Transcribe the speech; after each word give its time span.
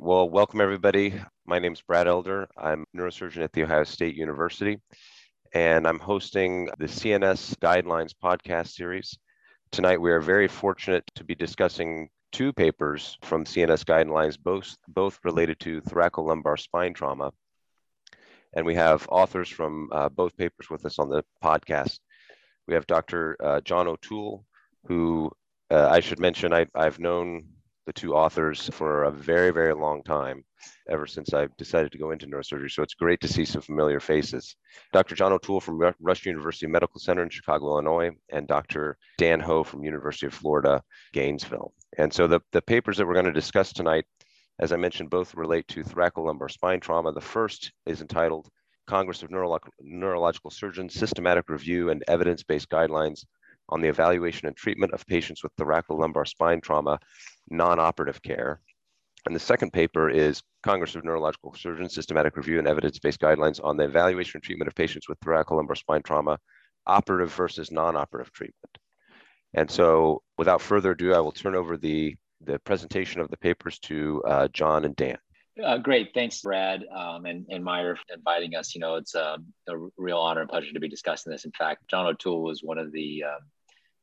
Well, 0.00 0.30
welcome 0.30 0.60
everybody. 0.60 1.20
My 1.44 1.58
name 1.58 1.72
is 1.72 1.82
Brad 1.82 2.06
Elder. 2.06 2.46
I'm 2.56 2.84
a 2.94 2.96
neurosurgeon 2.96 3.42
at 3.42 3.52
The 3.52 3.64
Ohio 3.64 3.82
State 3.82 4.14
University, 4.14 4.80
and 5.52 5.88
I'm 5.88 5.98
hosting 5.98 6.66
the 6.78 6.84
CNS 6.84 7.56
Guidelines 7.56 8.12
podcast 8.14 8.68
series. 8.68 9.18
Tonight, 9.72 10.00
we 10.00 10.12
are 10.12 10.20
very 10.20 10.46
fortunate 10.46 11.02
to 11.16 11.24
be 11.24 11.34
discussing 11.34 12.10
two 12.30 12.52
papers 12.52 13.18
from 13.22 13.44
CNS 13.44 13.84
Guidelines, 13.84 14.38
both, 14.38 14.76
both 14.86 15.18
related 15.24 15.58
to 15.60 15.80
thoracolumbar 15.80 16.60
spine 16.60 16.94
trauma. 16.94 17.32
And 18.54 18.64
we 18.64 18.76
have 18.76 19.04
authors 19.10 19.48
from 19.48 19.88
uh, 19.90 20.10
both 20.10 20.36
papers 20.36 20.70
with 20.70 20.86
us 20.86 21.00
on 21.00 21.08
the 21.08 21.24
podcast. 21.42 21.98
We 22.68 22.74
have 22.74 22.86
Dr. 22.86 23.36
Uh, 23.42 23.60
John 23.62 23.88
O'Toole, 23.88 24.44
who 24.84 25.32
uh, 25.72 25.88
I 25.90 25.98
should 25.98 26.20
mention 26.20 26.52
I, 26.52 26.66
I've 26.72 27.00
known 27.00 27.48
the 27.88 27.92
two 27.94 28.14
authors 28.14 28.68
for 28.74 29.04
a 29.04 29.10
very, 29.10 29.50
very 29.50 29.72
long 29.72 30.02
time, 30.02 30.44
ever 30.90 31.06
since 31.06 31.32
I 31.32 31.48
decided 31.56 31.90
to 31.92 31.98
go 31.98 32.10
into 32.10 32.26
neurosurgery. 32.26 32.70
So 32.70 32.82
it's 32.82 32.92
great 32.92 33.18
to 33.22 33.28
see 33.28 33.46
some 33.46 33.62
familiar 33.62 33.98
faces. 33.98 34.56
Dr. 34.92 35.14
John 35.14 35.32
O'Toole 35.32 35.62
from 35.62 35.80
Rush 35.98 36.26
University 36.26 36.66
Medical 36.66 37.00
Center 37.00 37.22
in 37.22 37.30
Chicago, 37.30 37.68
Illinois, 37.68 38.10
and 38.30 38.46
Dr. 38.46 38.98
Dan 39.16 39.40
Hoh 39.40 39.64
from 39.64 39.84
University 39.84 40.26
of 40.26 40.34
Florida, 40.34 40.82
Gainesville. 41.14 41.72
And 41.96 42.12
so 42.12 42.26
the, 42.26 42.40
the 42.52 42.60
papers 42.60 42.98
that 42.98 43.06
we're 43.06 43.14
going 43.14 43.24
to 43.24 43.32
discuss 43.32 43.72
tonight, 43.72 44.04
as 44.58 44.70
I 44.70 44.76
mentioned, 44.76 45.08
both 45.08 45.34
relate 45.34 45.66
to 45.68 45.82
thoracolumbar 45.82 46.50
spine 46.50 46.80
trauma. 46.80 47.12
The 47.12 47.22
first 47.22 47.72
is 47.86 48.02
entitled 48.02 48.50
Congress 48.86 49.22
of 49.22 49.30
Neurolo- 49.30 49.60
Neurological 49.80 50.50
Surgeons 50.50 50.92
Systematic 50.92 51.48
Review 51.48 51.88
and 51.88 52.04
Evidence 52.06 52.42
Based 52.42 52.68
Guidelines 52.68 53.24
on 53.70 53.80
the 53.80 53.88
Evaluation 53.88 54.46
and 54.46 54.56
Treatment 54.56 54.92
of 54.92 55.06
Patients 55.06 55.42
with 55.42 55.56
Thoracolumbar 55.56 56.26
Spine 56.26 56.60
Trauma 56.60 56.98
non-operative 57.50 58.22
care. 58.22 58.60
And 59.26 59.34
the 59.34 59.40
second 59.40 59.72
paper 59.72 60.08
is 60.08 60.42
Congress 60.62 60.94
of 60.94 61.04
Neurological 61.04 61.54
Surgeons 61.54 61.94
Systematic 61.94 62.36
Review 62.36 62.58
and 62.58 62.68
Evidence-Based 62.68 63.20
Guidelines 63.20 63.62
on 63.62 63.76
the 63.76 63.84
Evaluation 63.84 64.38
and 64.38 64.42
Treatment 64.42 64.68
of 64.68 64.74
Patients 64.74 65.08
with 65.08 65.20
Thoracolumbar 65.20 65.76
Spine 65.76 66.02
Trauma, 66.02 66.38
Operative 66.86 67.32
versus 67.32 67.70
Non-Operative 67.70 68.32
Treatment. 68.32 68.78
And 69.54 69.70
so 69.70 70.22
without 70.36 70.62
further 70.62 70.92
ado, 70.92 71.14
I 71.14 71.20
will 71.20 71.32
turn 71.32 71.54
over 71.54 71.76
the, 71.76 72.16
the 72.40 72.58
presentation 72.60 73.20
of 73.20 73.30
the 73.30 73.36
papers 73.36 73.78
to 73.80 74.22
uh, 74.26 74.48
John 74.48 74.84
and 74.84 74.96
Dan. 74.96 75.18
Uh, 75.62 75.78
great. 75.78 76.14
Thanks, 76.14 76.40
Brad 76.40 76.84
um, 76.94 77.26
and, 77.26 77.44
and 77.50 77.64
Mayur 77.64 77.96
for 77.96 78.14
inviting 78.14 78.54
us. 78.54 78.74
You 78.74 78.80
know, 78.80 78.94
it's 78.94 79.14
a, 79.14 79.38
a, 79.68 79.72
real 79.96 80.18
honor 80.18 80.42
and 80.42 80.48
pleasure 80.48 80.72
to 80.72 80.80
be 80.80 80.88
discussing 80.88 81.32
this. 81.32 81.44
In 81.44 81.50
fact, 81.52 81.88
John 81.88 82.06
O'Toole 82.06 82.42
was 82.42 82.62
one 82.62 82.78
of 82.78 82.92
the 82.92 83.24
uh, 83.26 83.38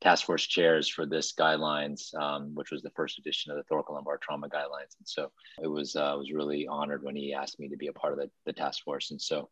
task 0.02 0.26
force 0.26 0.46
chairs 0.46 0.88
for 0.88 1.06
this 1.06 1.32
guidelines, 1.32 2.14
um, 2.14 2.54
which 2.54 2.70
was 2.70 2.82
the 2.82 2.90
first 2.90 3.18
edition 3.18 3.50
of 3.50 3.56
the 3.56 3.74
thoracolumbar 3.74 4.20
trauma 4.20 4.48
guidelines. 4.48 4.94
And 4.98 5.06
so 5.06 5.30
it 5.62 5.68
was 5.68 5.96
uh, 5.96 6.14
was 6.18 6.32
really 6.32 6.66
honored 6.66 7.02
when 7.02 7.16
he 7.16 7.32
asked 7.32 7.58
me 7.58 7.68
to 7.68 7.76
be 7.76 7.86
a 7.86 7.92
part 7.92 8.12
of 8.12 8.18
the, 8.18 8.30
the 8.44 8.52
task 8.52 8.84
force. 8.84 9.10
And 9.10 9.20
so 9.20 9.48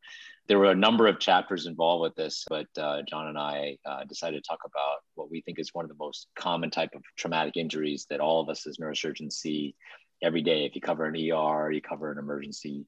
there 0.46 0.58
were 0.58 0.70
a 0.70 0.74
number 0.74 1.06
of 1.06 1.18
chapters 1.18 1.66
involved 1.66 2.02
with 2.02 2.14
this, 2.14 2.44
but 2.48 2.66
uh, 2.78 3.02
John 3.08 3.28
and 3.28 3.38
I 3.38 3.78
uh, 3.86 4.04
decided 4.04 4.42
to 4.42 4.48
talk 4.48 4.60
about 4.64 4.98
what 5.14 5.30
we 5.30 5.40
think 5.40 5.58
is 5.58 5.72
one 5.72 5.86
of 5.86 5.88
the 5.88 5.96
most 5.98 6.28
common 6.36 6.70
type 6.70 6.90
of 6.94 7.02
traumatic 7.16 7.56
injuries 7.56 8.06
that 8.10 8.20
all 8.20 8.40
of 8.40 8.50
us 8.50 8.66
as 8.66 8.76
neurosurgeons 8.76 9.32
see 9.32 9.74
every 10.22 10.42
day. 10.42 10.66
If 10.66 10.74
you 10.74 10.82
cover 10.82 11.06
an 11.06 11.16
ER, 11.16 11.70
you 11.70 11.80
cover 11.80 12.12
an 12.12 12.18
emergency 12.18 12.86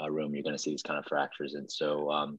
uh, 0.00 0.10
room, 0.10 0.34
you're 0.34 0.42
going 0.42 0.56
to 0.56 0.62
see 0.62 0.70
these 0.70 0.82
kind 0.82 0.98
of 0.98 1.06
fractures. 1.06 1.54
And 1.54 1.70
so 1.70 2.10
um, 2.10 2.38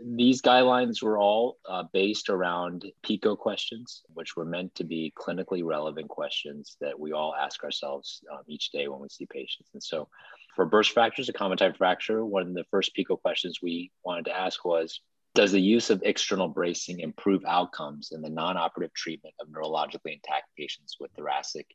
these 0.00 0.42
guidelines 0.42 1.02
were 1.02 1.18
all 1.18 1.58
uh, 1.68 1.84
based 1.92 2.28
around 2.28 2.84
PICO 3.02 3.36
questions, 3.36 4.02
which 4.12 4.36
were 4.36 4.44
meant 4.44 4.74
to 4.76 4.84
be 4.84 5.12
clinically 5.16 5.64
relevant 5.64 6.08
questions 6.08 6.76
that 6.80 6.98
we 6.98 7.12
all 7.12 7.34
ask 7.34 7.62
ourselves 7.64 8.22
um, 8.32 8.40
each 8.48 8.70
day 8.70 8.88
when 8.88 9.00
we 9.00 9.08
see 9.08 9.26
patients. 9.26 9.70
And 9.72 9.82
so, 9.82 10.08
for 10.56 10.66
burst 10.66 10.92
fractures, 10.92 11.28
a 11.28 11.32
common 11.32 11.58
type 11.58 11.76
fracture, 11.76 12.24
one 12.24 12.42
of 12.42 12.54
the 12.54 12.64
first 12.70 12.94
PICO 12.94 13.16
questions 13.16 13.58
we 13.62 13.90
wanted 14.04 14.26
to 14.26 14.36
ask 14.36 14.64
was 14.64 15.00
Does 15.34 15.52
the 15.52 15.60
use 15.60 15.90
of 15.90 16.02
external 16.04 16.48
bracing 16.48 17.00
improve 17.00 17.44
outcomes 17.46 18.12
in 18.12 18.22
the 18.22 18.30
non 18.30 18.56
operative 18.56 18.94
treatment 18.94 19.34
of 19.40 19.48
neurologically 19.48 20.14
intact 20.14 20.48
patients 20.56 20.96
with 21.00 21.10
thoracic 21.16 21.66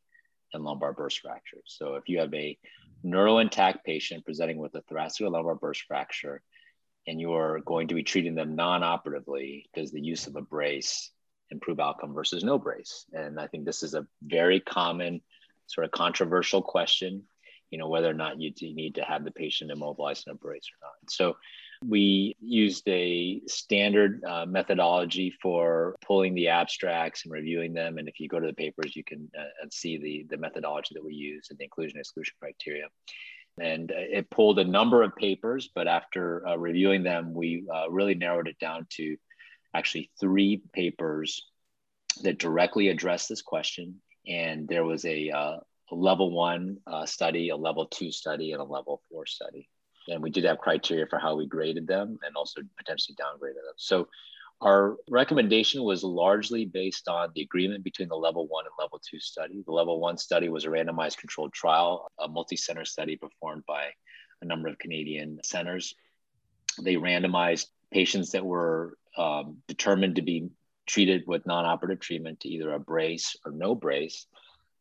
and 0.53 0.63
lumbar 0.63 0.93
burst 0.93 1.19
fractures? 1.19 1.65
So, 1.65 1.95
if 1.95 2.07
you 2.07 2.19
have 2.19 2.33
a 2.33 2.57
neuro 3.03 3.37
intact 3.37 3.85
patient 3.85 4.25
presenting 4.25 4.57
with 4.57 4.75
a 4.75 4.81
thoracic 4.81 5.25
or 5.25 5.29
lumbar 5.29 5.55
burst 5.55 5.83
fracture, 5.83 6.41
and 7.09 7.19
you're 7.19 7.59
going 7.61 7.87
to 7.87 7.95
be 7.95 8.03
treating 8.03 8.35
them 8.35 8.55
non-operatively, 8.55 9.67
does 9.73 9.91
the 9.91 9.99
use 9.99 10.27
of 10.27 10.35
a 10.35 10.41
brace 10.41 11.09
improve 11.49 11.79
outcome 11.79 12.13
versus 12.13 12.43
no 12.43 12.59
brace? 12.59 13.05
And 13.13 13.39
I 13.39 13.47
think 13.47 13.65
this 13.65 13.81
is 13.81 13.95
a 13.95 14.05
very 14.21 14.59
common 14.59 15.21
sort 15.65 15.85
of 15.85 15.91
controversial 15.91 16.61
question, 16.61 17.23
you 17.71 17.79
know, 17.79 17.87
whether 17.87 18.09
or 18.09 18.13
not 18.13 18.39
you 18.39 18.51
need 18.61 18.95
to 18.95 19.01
have 19.01 19.23
the 19.23 19.31
patient 19.31 19.71
immobilized 19.71 20.27
in 20.27 20.33
a 20.33 20.35
brace 20.35 20.67
or 20.71 20.85
not. 20.85 21.09
So 21.09 21.35
we 21.83 22.35
used 22.39 22.87
a 22.87 23.41
standard 23.47 24.23
uh, 24.23 24.45
methodology 24.45 25.33
for 25.41 25.95
pulling 26.05 26.35
the 26.35 26.49
abstracts 26.49 27.23
and 27.25 27.31
reviewing 27.33 27.73
them. 27.73 27.97
And 27.97 28.07
if 28.07 28.19
you 28.19 28.27
go 28.27 28.39
to 28.39 28.47
the 28.47 28.53
papers, 28.53 28.95
you 28.95 29.03
can 29.03 29.31
uh, 29.35 29.67
see 29.71 29.97
the, 29.97 30.27
the 30.29 30.37
methodology 30.37 30.93
that 30.93 31.03
we 31.03 31.15
use 31.15 31.47
and 31.49 31.57
the 31.57 31.63
inclusion 31.63 31.97
exclusion 31.97 32.35
criteria 32.39 32.85
and 33.61 33.91
it 33.91 34.29
pulled 34.29 34.59
a 34.59 34.63
number 34.63 35.03
of 35.03 35.15
papers 35.15 35.69
but 35.73 35.87
after 35.87 36.47
uh, 36.47 36.55
reviewing 36.57 37.03
them 37.03 37.33
we 37.33 37.65
uh, 37.73 37.89
really 37.89 38.15
narrowed 38.15 38.47
it 38.47 38.59
down 38.59 38.85
to 38.89 39.15
actually 39.73 40.09
three 40.19 40.61
papers 40.73 41.45
that 42.23 42.39
directly 42.39 42.89
address 42.89 43.27
this 43.27 43.41
question. 43.41 44.01
And 44.27 44.67
there 44.67 44.83
was 44.83 45.05
a, 45.05 45.29
uh, 45.29 45.57
a 45.91 45.95
level 45.95 46.31
one 46.31 46.77
uh, 46.85 47.05
study 47.05 47.49
a 47.49 47.55
level 47.55 47.85
two 47.87 48.11
study 48.11 48.51
and 48.51 48.61
a 48.61 48.65
level 48.65 49.01
four 49.09 49.25
study. 49.25 49.69
And 50.07 50.21
we 50.21 50.29
did 50.29 50.45
have 50.45 50.57
criteria 50.57 51.05
for 51.07 51.19
how 51.19 51.35
we 51.35 51.45
graded 51.45 51.87
them 51.87 52.17
and 52.23 52.35
also 52.35 52.61
potentially 52.77 53.15
downgraded 53.15 53.55
them. 53.55 53.75
So 53.77 54.07
our 54.61 54.97
recommendation 55.09 55.83
was 55.83 56.03
largely 56.03 56.65
based 56.65 57.07
on 57.07 57.29
the 57.33 57.41
agreement 57.41 57.83
between 57.83 58.09
the 58.09 58.15
level 58.15 58.45
one 58.47 58.65
and 58.65 58.73
level 58.77 58.99
two 58.99 59.19
study. 59.19 59.63
The 59.65 59.71
level 59.71 60.01
one 60.01 60.17
study 60.17 60.49
was 60.49 60.65
a 60.65 60.69
randomized 60.69 61.17
controlled 61.17 61.53
trial, 61.53 62.11
a 62.19 62.27
multi 62.27 62.57
center 62.57 62.83
study 62.83 63.15
performed 63.15 63.63
by 63.65 63.91
a 64.41 64.45
number 64.45 64.67
of 64.67 64.77
Canadian 64.77 65.39
centers. 65.43 65.95
They 66.81 66.95
randomized 66.95 67.67
patients 67.91 68.31
that 68.31 68.45
were 68.45 68.97
um, 69.17 69.57
determined 69.67 70.17
to 70.17 70.21
be 70.21 70.49
treated 70.85 71.23
with 71.25 71.47
non 71.47 71.65
operative 71.65 72.01
treatment 72.01 72.41
to 72.41 72.49
either 72.49 72.73
a 72.73 72.79
brace 72.79 73.37
or 73.45 73.53
no 73.53 73.75
brace. 73.75 74.25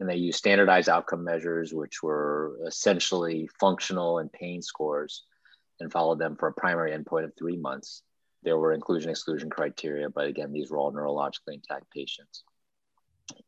And 0.01 0.09
they 0.09 0.17
used 0.17 0.39
standardized 0.39 0.89
outcome 0.89 1.25
measures, 1.25 1.73
which 1.73 2.03
were 2.03 2.59
essentially 2.67 3.49
functional 3.61 4.19
and 4.19 4.33
pain 4.33 4.61
scores, 4.63 5.25
and 5.79 5.91
followed 5.91 6.19
them 6.19 6.37
for 6.37 6.49
a 6.49 6.53
primary 6.53 6.97
endpoint 6.97 7.25
of 7.25 7.33
three 7.37 7.57
months 7.57 8.03
there 8.43 8.59
were 8.59 8.73
inclusion 8.73 9.11
exclusion 9.11 9.51
criteria, 9.51 10.09
but 10.09 10.27
again, 10.27 10.53
these 10.53 10.71
were 10.71 10.79
all 10.79 10.93
neurologically 10.93 11.55
intact 11.55 11.91
patients. 11.91 12.45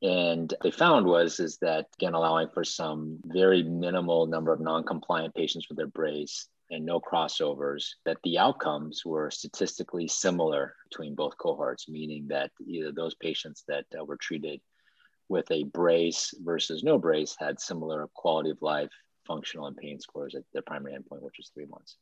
And 0.03 0.53
they 0.63 0.71
found 0.71 1.07
was 1.07 1.41
is 1.41 1.57
that 1.59 1.87
again 1.99 2.15
allowing 2.15 2.49
for 2.53 2.65
some 2.65 3.19
very 3.25 3.63
minimal 3.63 4.27
number 4.27 4.53
of 4.53 4.61
non-compliant 4.61 5.35
patients 5.35 5.69
with 5.69 5.79
their 5.79 5.87
brace 5.87 6.49
and 6.71 6.87
no 6.87 7.01
crossovers, 7.01 7.89
that 8.05 8.19
the 8.23 8.39
outcomes 8.39 9.03
were 9.05 9.31
statistically 9.31 10.07
similar 10.07 10.77
between 10.89 11.15
both 11.15 11.37
cohorts, 11.37 11.89
meaning 11.89 12.29
that 12.29 12.51
either 12.65 12.93
those 12.93 13.15
patients 13.17 13.65
that 13.67 13.87
uh, 13.99 14.05
were 14.05 14.17
treated 14.17 14.61
with 15.29 15.51
a 15.51 15.65
brace 15.65 16.33
versus 16.43 16.85
no 16.85 16.99
brace 16.99 17.37
had 17.39 17.61
similar 17.61 18.09
quality 18.15 18.51
of 18.51 18.63
life, 18.63 18.91
functional, 19.27 19.67
and 19.67 19.77
pain 19.77 19.99
scores 19.99 20.35
at 20.35 20.43
their 20.53 20.63
primary 20.63 20.93
endpoint, 20.93 21.23
which 21.23 21.39
was 21.39 21.51
three 21.53 21.67
months. 21.67 21.97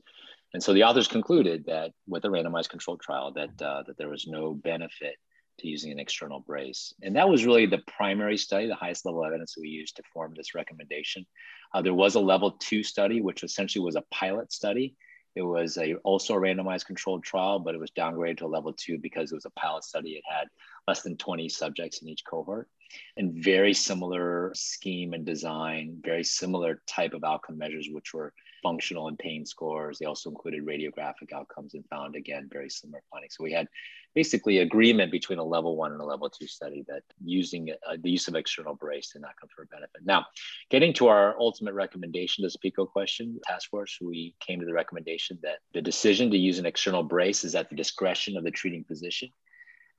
And 0.54 0.62
so 0.62 0.72
the 0.72 0.84
authors 0.84 1.08
concluded 1.08 1.64
that 1.66 1.92
with 2.06 2.24
a 2.24 2.28
randomized 2.28 2.70
controlled 2.70 3.00
trial 3.00 3.32
that 3.32 3.60
uh, 3.60 3.82
that 3.86 3.98
there 3.98 4.08
was 4.08 4.26
no 4.26 4.54
benefit 4.54 5.16
to 5.58 5.68
using 5.68 5.90
an 5.90 5.98
external 5.98 6.40
brace. 6.40 6.94
And 7.02 7.16
that 7.16 7.28
was 7.28 7.44
really 7.44 7.66
the 7.66 7.82
primary 7.86 8.38
study, 8.38 8.66
the 8.66 8.74
highest 8.74 9.04
level 9.04 9.24
evidence 9.24 9.54
that 9.54 9.60
we 9.60 9.68
used 9.68 9.96
to 9.96 10.02
form 10.12 10.32
this 10.36 10.54
recommendation. 10.54 11.26
Uh, 11.74 11.82
there 11.82 11.94
was 11.94 12.14
a 12.14 12.20
level 12.20 12.52
two 12.52 12.82
study, 12.82 13.20
which 13.20 13.42
essentially 13.42 13.84
was 13.84 13.96
a 13.96 14.04
pilot 14.12 14.52
study. 14.52 14.94
It 15.34 15.42
was 15.42 15.76
a 15.76 15.94
also 15.96 16.34
a 16.34 16.40
randomized 16.40 16.86
controlled 16.86 17.24
trial, 17.24 17.58
but 17.58 17.74
it 17.74 17.80
was 17.80 17.90
downgraded 17.90 18.38
to 18.38 18.46
a 18.46 18.48
level 18.48 18.72
two 18.72 18.98
because 18.98 19.30
it 19.30 19.34
was 19.34 19.44
a 19.44 19.50
pilot 19.50 19.84
study. 19.84 20.10
It 20.12 20.24
had 20.28 20.48
less 20.86 21.02
than 21.02 21.16
20 21.16 21.48
subjects 21.48 22.02
in 22.02 22.08
each 22.08 22.24
cohort 22.24 22.68
and 23.16 23.32
very 23.34 23.74
similar 23.74 24.52
scheme 24.54 25.12
and 25.12 25.24
design, 25.24 25.98
very 26.02 26.24
similar 26.24 26.82
type 26.86 27.14
of 27.14 27.24
outcome 27.24 27.58
measures, 27.58 27.88
which 27.90 28.14
were 28.14 28.32
functional 28.62 29.08
and 29.08 29.18
pain 29.18 29.46
scores. 29.46 29.98
They 29.98 30.06
also 30.06 30.30
included 30.30 30.66
radiographic 30.66 31.32
outcomes 31.32 31.74
and 31.74 31.84
found, 31.88 32.16
again, 32.16 32.48
very 32.52 32.70
similar 32.70 33.02
findings. 33.10 33.34
So 33.36 33.44
we 33.44 33.52
had 33.52 33.68
basically 34.14 34.58
agreement 34.58 35.12
between 35.12 35.38
a 35.38 35.44
level 35.44 35.76
one 35.76 35.92
and 35.92 36.00
a 36.00 36.04
level 36.04 36.28
two 36.28 36.46
study 36.46 36.84
that 36.88 37.02
using 37.24 37.70
uh, 37.70 37.96
the 38.00 38.10
use 38.10 38.26
of 38.26 38.34
external 38.34 38.74
brace 38.74 39.10
did 39.12 39.22
not 39.22 39.38
confer 39.38 39.64
benefit. 39.70 40.00
Now, 40.04 40.26
getting 40.70 40.92
to 40.94 41.08
our 41.08 41.38
ultimate 41.38 41.74
recommendation, 41.74 42.42
this 42.42 42.56
PICO 42.56 42.86
question, 42.86 43.38
task 43.46 43.70
force, 43.70 43.98
we 44.00 44.34
came 44.40 44.60
to 44.60 44.66
the 44.66 44.72
recommendation 44.72 45.38
that 45.42 45.58
the 45.74 45.82
decision 45.82 46.30
to 46.30 46.38
use 46.38 46.58
an 46.58 46.66
external 46.66 47.02
brace 47.02 47.44
is 47.44 47.54
at 47.54 47.68
the 47.68 47.76
discretion 47.76 48.36
of 48.36 48.44
the 48.44 48.50
treating 48.50 48.84
physician 48.84 49.30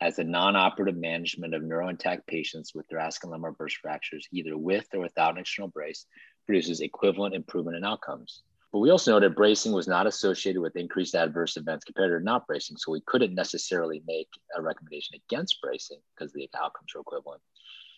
as 0.02 0.20
a 0.20 0.24
non-operative 0.24 0.98
management 0.98 1.54
of 1.54 1.62
neurointact 1.62 2.26
patients 2.28 2.74
with 2.74 2.88
thoracic 2.88 3.24
and 3.24 3.32
lumbar 3.32 3.52
burst 3.52 3.78
fractures, 3.78 4.28
either 4.32 4.58
with 4.58 4.88
or 4.94 5.02
without 5.02 5.34
an 5.34 5.40
external 5.40 5.70
brace, 5.70 6.06
produces 6.46 6.82
equivalent 6.82 7.36
improvement 7.36 7.78
in 7.78 7.84
outcomes. 7.84 8.44
But 8.72 8.80
we 8.80 8.92
also 8.92 9.12
noted 9.12 9.32
that 9.32 9.36
bracing 9.36 9.72
was 9.72 9.88
not 9.88 10.08
associated 10.08 10.62
with 10.62 10.76
increased 10.76 11.16
adverse 11.16 11.58
events 11.58 11.86
compared 11.86 12.18
to 12.18 12.24
not 12.24 12.46
bracing. 12.46 12.78
So 12.78 12.92
we 12.92 13.02
couldn't 13.02 13.34
necessarily 13.34 14.04
make 14.08 14.30
a 14.56 14.62
recommendation 14.62 15.20
against 15.28 15.62
bracing 15.62 16.00
because 16.16 16.32
the 16.34 16.48
outcomes 16.56 16.94
were 16.94 17.02
equivalent. 17.02 17.42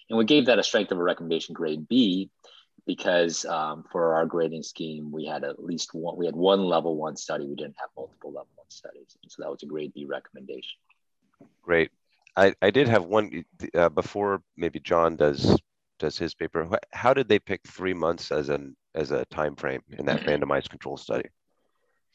And 0.10 0.18
we 0.18 0.26
gave 0.26 0.46
that 0.46 0.60
a 0.60 0.64
strength 0.64 0.92
of 0.92 1.00
a 1.00 1.04
recommendation 1.04 1.54
grade 1.54 1.88
B 1.88 2.30
because 2.88 3.46
um, 3.46 3.84
for 3.92 4.16
our 4.16 4.26
grading 4.26 4.64
scheme, 4.64 5.12
we 5.12 5.26
had 5.26 5.44
at 5.44 5.64
least 5.64 5.94
one, 5.94 6.18
we 6.18 6.26
had 6.26 6.36
one 6.36 6.64
level 6.64 6.96
one 6.98 7.16
study. 7.16 7.46
We 7.46 7.56
didn't 7.56 7.76
have 7.80 7.90
multiple 7.96 8.32
level 8.32 8.50
one 8.56 8.70
studies. 8.70 9.18
And 9.22 9.32
so 9.32 9.44
that 9.44 9.52
was 9.52 9.64
a 9.64 9.68
grade 9.68 9.94
B 9.94 10.06
recommendation. 10.06 10.80
Great. 11.62 11.92
I, 12.36 12.54
I 12.62 12.72
did 12.72 12.88
have 12.88 13.06
one 13.06 13.44
uh, 13.76 13.90
before 13.90 14.42
maybe 14.56 14.80
John 14.80 15.16
does 15.16 15.60
does 16.00 16.18
his 16.18 16.34
paper. 16.34 16.68
How 16.92 17.14
did 17.14 17.28
they 17.28 17.40
pick 17.40 17.62
three 17.68 17.94
months 17.94 18.32
as 18.32 18.50
an 18.50 18.76
as 18.96 19.12
a 19.12 19.26
time 19.26 19.56
frame 19.56 19.82
in 19.98 20.06
that 20.06 20.22
randomized 20.26 20.70
control 20.70 20.98
study? 20.98 21.30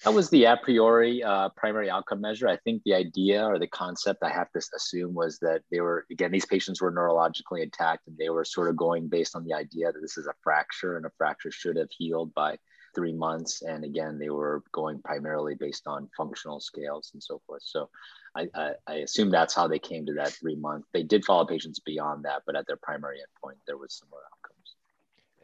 That 0.05 0.12
was 0.12 0.28
the 0.28 0.44
a 0.44 0.56
priori 0.62 1.23
uh, 1.23 1.49
primary 1.56 1.88
outcome 1.88 2.20
measure. 2.20 2.49
I 2.49 2.58
think 2.58 2.82
the 2.84 2.94
idea 2.94 3.46
or 3.46 3.58
the 3.58 3.67
concept 3.67 4.23
I 4.23 4.28
have 4.28 4.50
to 4.52 4.61
assume 4.76 5.14
was 5.14 5.38
that 5.38 5.62
they 5.70 5.81
were, 5.81 6.05
again, 6.11 6.31
these 6.31 6.44
patients 6.44 6.82
were 6.82 6.93
neurologically 6.93 7.62
intact 7.62 8.06
and 8.06 8.17
they 8.19 8.28
were 8.28 8.44
sort 8.44 8.69
of 8.69 8.76
going 8.76 9.08
based 9.08 9.34
on 9.34 9.44
the 9.44 9.55
idea 9.55 9.90
that 9.93 10.00
this 10.00 10.19
is 10.19 10.26
a 10.26 10.34
fracture 10.43 10.99
and 10.99 11.06
a 11.06 11.11
fracture 11.17 11.50
should 11.50 11.76
have 11.76 11.88
healed 11.90 12.34
by 12.34 12.58
three 12.96 13.12
months. 13.12 13.62
And 13.62 13.84
again, 13.84 14.19
they 14.19 14.31
were 14.31 14.64
going 14.72 15.00
primarily 15.00 15.54
based 15.54 15.87
on 15.87 16.08
functional 16.16 16.58
scales 16.58 17.10
and 17.12 17.22
so 17.22 17.40
forth. 17.46 17.62
So 17.64 17.88
I, 18.34 18.48
I, 18.54 18.70
I 18.88 18.94
assume 18.94 19.31
that's 19.31 19.54
how 19.54 19.69
they 19.69 19.78
came 19.78 20.04
to 20.06 20.14
that 20.14 20.32
three 20.32 20.56
month. 20.56 20.87
They 20.93 21.04
did 21.04 21.25
follow 21.25 21.46
patients 21.46 21.78
beyond 21.78 22.25
that, 22.25 22.43
but 22.46 22.56
at 22.56 22.66
their 22.66 22.78
primary 22.82 23.19
endpoint, 23.19 23.58
there 23.66 23.76
was 23.76 23.94
similar 23.94 24.22
outcomes. 24.22 24.75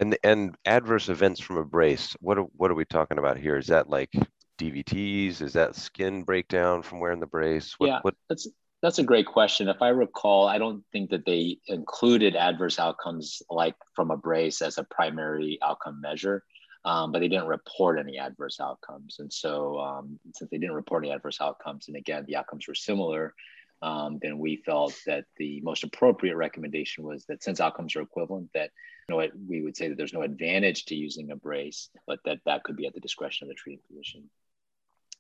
And 0.01 0.19
and 0.25 0.57
adverse 0.65 1.09
events 1.09 1.39
from 1.39 1.59
a 1.59 1.65
brace. 1.65 2.17
What 2.21 2.39
are, 2.39 2.47
what 2.57 2.71
are 2.71 2.75
we 2.75 2.87
talking 2.87 3.19
about 3.19 3.37
here? 3.37 3.57
Is 3.57 3.69
that 3.69 3.89
like 3.89 4.11
DVTs? 4.59 5.43
Is 5.43 5.53
that 5.53 5.77
skin 5.77 6.25
breakdown 6.25 6.83
from 6.83 6.99
wearing 6.99 7.21
the 7.21 7.27
brace? 7.27 7.75
What, 7.79 7.87
yeah, 7.87 7.99
what? 8.01 8.15
that's 8.29 8.49
that's 8.83 8.99
a 8.99 9.05
great 9.05 9.27
question. 9.27 9.69
If 9.69 9.81
I 9.81 9.91
recall, 9.91 10.49
I 10.49 10.59
don't 10.59 10.83
think 10.91 11.11
that 11.11 11.25
they 11.25 11.59
included 11.67 12.35
adverse 12.35 12.81
outcomes 12.81 13.41
like 13.49 13.77
from 13.95 14.11
a 14.11 14.17
brace 14.17 14.61
as 14.61 14.77
a 14.77 14.85
primary 14.85 15.59
outcome 15.63 16.01
measure, 16.01 16.43
um, 16.85 17.13
but 17.13 17.21
they 17.21 17.29
didn't 17.29 17.47
report 17.47 17.99
any 17.99 18.19
adverse 18.19 18.59
outcomes. 18.61 19.17
And 19.19 19.33
so, 19.33 19.79
um, 19.79 20.19
since 20.35 20.51
they 20.51 20.59
didn't 20.59 20.75
report 20.75 21.05
any 21.05 21.13
adverse 21.13 21.41
outcomes, 21.41 21.89
and 21.89 21.97
again, 21.97 22.25
the 22.27 22.37
outcomes 22.37 22.67
were 22.67 22.75
similar, 22.75 23.35
um, 23.83 24.19
then 24.23 24.39
we 24.39 24.63
felt 24.65 24.97
that 25.07 25.25
the 25.37 25.61
most 25.63 25.85
appropriate 25.85 26.37
recommendation 26.37 27.05
was 27.05 27.25
that 27.27 27.43
since 27.43 27.61
outcomes 27.61 27.97
are 27.97 28.03
equivalent, 28.03 28.51
that 28.55 28.71
you 29.09 29.17
know, 29.17 29.29
we 29.49 29.63
would 29.63 29.77
say 29.77 29.89
that 29.89 29.97
there's 29.97 30.13
no 30.13 30.23
advantage 30.23 30.85
to 30.87 30.95
using 30.95 31.31
a 31.33 31.37
brace, 31.37 31.91
but 32.07 32.21
that 32.25 32.39
that 32.47 32.63
could 32.63 32.77
be 32.77 32.87
at 32.87 32.95
the 32.95 33.01
discretion 33.01 33.45
of 33.45 33.49
the 33.49 33.55
treating 33.55 33.83
physician. 33.89 34.31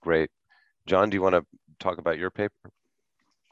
Great. 0.01 0.31
John, 0.87 1.11
do 1.11 1.17
you 1.17 1.23
want 1.23 1.35
to 1.35 1.45
talk 1.79 1.99
about 1.99 2.19
your 2.19 2.31
paper? 2.31 2.55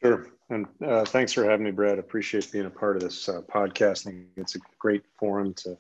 Sure. 0.03 0.27
And 0.49 0.67
uh, 0.85 1.05
thanks 1.05 1.33
for 1.33 1.45
having 1.45 1.65
me, 1.65 1.71
Brad. 1.71 1.99
Appreciate 1.99 2.51
being 2.51 2.67
a 2.67 2.71
part 2.71 2.97
of 2.97 3.03
this 3.03 3.29
uh, 3.29 3.43
podcast. 3.43 4.07
I 4.07 4.11
think 4.11 4.27
it's 4.37 4.57
a 4.57 4.61
great 4.79 5.05
forum 5.19 5.55
to 5.55 5.77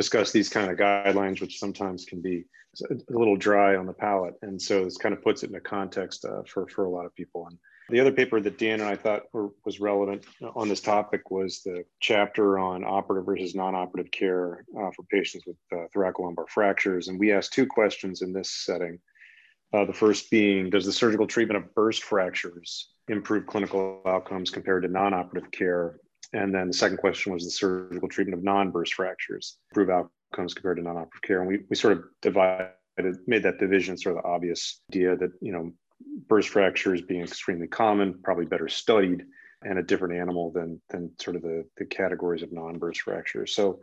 discuss 0.00 0.32
these 0.32 0.48
kind 0.48 0.70
of 0.70 0.78
guidelines, 0.78 1.40
which 1.42 1.58
sometimes 1.58 2.06
can 2.06 2.20
be 2.22 2.44
a 2.90 2.94
little 3.22 3.36
dry 3.36 3.76
on 3.76 3.86
the 3.86 3.92
palate. 3.92 4.34
And 4.40 4.60
so 4.60 4.84
this 4.84 4.96
kind 4.96 5.14
of 5.14 5.22
puts 5.22 5.42
it 5.42 5.50
in 5.50 5.56
a 5.56 5.60
context 5.60 6.24
uh, 6.24 6.42
for, 6.50 6.66
for 6.68 6.84
a 6.86 6.90
lot 6.90 7.04
of 7.04 7.14
people. 7.14 7.46
And 7.48 7.58
the 7.90 8.00
other 8.00 8.12
paper 8.12 8.40
that 8.40 8.58
Dan 8.58 8.80
and 8.80 8.88
I 8.88 8.96
thought 8.96 9.24
were, 9.34 9.50
was 9.66 9.78
relevant 9.78 10.24
on 10.54 10.68
this 10.68 10.80
topic 10.80 11.30
was 11.30 11.62
the 11.64 11.84
chapter 12.00 12.58
on 12.58 12.84
operative 12.84 13.26
versus 13.26 13.54
non-operative 13.54 14.10
care 14.10 14.64
uh, 14.78 14.90
for 14.94 15.02
patients 15.10 15.44
with 15.46 15.56
uh, 15.72 15.86
thoracolumbar 15.94 16.48
fractures. 16.48 17.08
And 17.08 17.18
we 17.20 17.32
asked 17.32 17.52
two 17.52 17.66
questions 17.66 18.22
in 18.22 18.32
this 18.32 18.50
setting. 18.50 18.98
Uh, 19.74 19.84
the 19.84 19.92
first 19.92 20.30
being, 20.30 20.70
does 20.70 20.86
the 20.86 20.92
surgical 20.92 21.26
treatment 21.26 21.58
of 21.58 21.74
burst 21.74 22.02
fractures 22.04 22.90
improve 23.08 23.46
clinical 23.46 24.00
outcomes 24.06 24.50
compared 24.50 24.82
to 24.84 24.88
non-operative 24.88 25.50
care? 25.50 25.98
And 26.32 26.54
then 26.54 26.68
the 26.68 26.74
second 26.74 26.98
question 26.98 27.32
was 27.32 27.44
the 27.44 27.50
surgical 27.50 28.08
treatment 28.08 28.38
of 28.38 28.44
non-burst 28.44 28.94
fractures 28.94 29.58
improve 29.70 29.90
outcomes 29.90 30.54
compared 30.54 30.76
to 30.76 30.82
non-operative 30.82 31.22
care. 31.22 31.40
And 31.40 31.48
we, 31.48 31.60
we 31.68 31.76
sort 31.76 31.96
of 31.96 32.04
divided, 32.22 32.70
made 33.26 33.42
that 33.42 33.58
division 33.58 33.98
sort 33.98 34.16
of 34.16 34.22
the 34.22 34.28
obvious 34.28 34.80
idea 34.90 35.16
that, 35.16 35.32
you 35.40 35.52
know, 35.52 35.72
burst 36.28 36.48
fractures 36.48 37.02
being 37.02 37.22
extremely 37.22 37.66
common, 37.66 38.20
probably 38.22 38.46
better 38.46 38.68
studied, 38.68 39.24
and 39.62 39.78
a 39.78 39.82
different 39.82 40.14
animal 40.14 40.50
than, 40.52 40.80
than 40.88 41.10
sort 41.20 41.36
of 41.36 41.42
the, 41.42 41.66
the 41.76 41.84
categories 41.84 42.42
of 42.42 42.52
non-burst 42.52 43.02
fractures. 43.02 43.54
So 43.54 43.80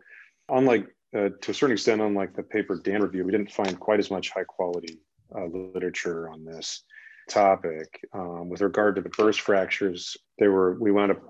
unlike, 0.49 0.88
uh, 1.15 1.29
to 1.41 1.51
a 1.51 1.53
certain 1.53 1.73
extent, 1.73 2.01
unlike 2.01 2.35
the 2.35 2.44
paper 2.44 2.79
Dan 2.83 3.01
reviewed, 3.01 3.25
we 3.25 3.31
didn't 3.31 3.51
find 3.51 3.79
quite 3.79 3.99
as 3.99 4.09
much 4.09 4.31
high 4.31 4.45
quality 4.45 4.99
uh, 5.35 5.45
literature 5.45 6.29
on 6.29 6.45
this 6.45 6.83
topic. 7.27 8.00
Um, 8.13 8.50
with 8.50 8.62
regard 8.62 8.95
to 8.95 9.01
the 9.01 9.09
burst 9.09 9.41
fractures, 9.41 10.18
they 10.39 10.47
were 10.47 10.77
we 10.79 10.91
wound 10.91 11.12
up 11.12 11.21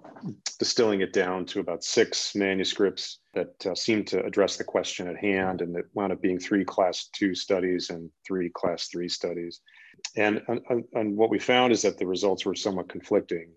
distilling 0.59 1.01
it 1.01 1.13
down 1.13 1.45
to 1.45 1.59
about 1.59 1.83
six 1.83 2.33
manuscripts 2.35 3.19
that 3.33 3.53
uh, 3.65 3.75
seemed 3.75 4.07
to 4.07 4.23
address 4.25 4.57
the 4.57 4.63
question 4.63 5.07
at 5.07 5.17
hand, 5.17 5.61
and 5.61 5.75
it 5.75 5.85
wound 5.93 6.11
up 6.11 6.21
being 6.21 6.39
three 6.39 6.65
class 6.65 7.09
two 7.13 7.35
studies 7.35 7.89
and 7.89 8.09
three 8.25 8.49
class 8.49 8.87
three 8.87 9.09
studies. 9.09 9.61
And, 10.15 10.41
and, 10.47 10.83
and 10.93 11.17
what 11.17 11.29
we 11.29 11.39
found 11.39 11.73
is 11.73 11.81
that 11.81 11.97
the 11.97 12.07
results 12.07 12.45
were 12.45 12.55
somewhat 12.55 12.89
conflicting. 12.89 13.51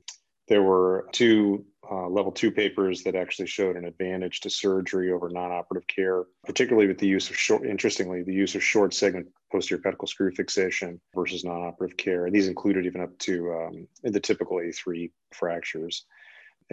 There 0.48 0.62
were 0.62 1.08
two 1.12 1.64
uh, 1.90 2.08
level 2.08 2.30
two 2.30 2.52
papers 2.52 3.02
that 3.02 3.16
actually 3.16 3.48
showed 3.48 3.76
an 3.76 3.84
advantage 3.84 4.40
to 4.40 4.50
surgery 4.50 5.10
over 5.10 5.28
non-operative 5.28 5.86
care, 5.88 6.24
particularly 6.44 6.86
with 6.86 6.98
the 6.98 7.06
use 7.06 7.28
of 7.30 7.36
short, 7.36 7.66
interestingly, 7.66 8.22
the 8.22 8.32
use 8.32 8.54
of 8.54 8.62
short 8.62 8.94
segment 8.94 9.26
posterior 9.50 9.82
pedicle 9.82 10.06
screw 10.06 10.30
fixation 10.30 11.00
versus 11.14 11.44
non-operative 11.44 11.96
care. 11.96 12.26
And 12.26 12.34
these 12.34 12.46
included 12.46 12.86
even 12.86 13.00
up 13.00 13.18
to 13.20 13.52
um, 13.52 13.88
the 14.04 14.20
typical 14.20 14.58
A3 14.58 15.10
fractures. 15.32 16.04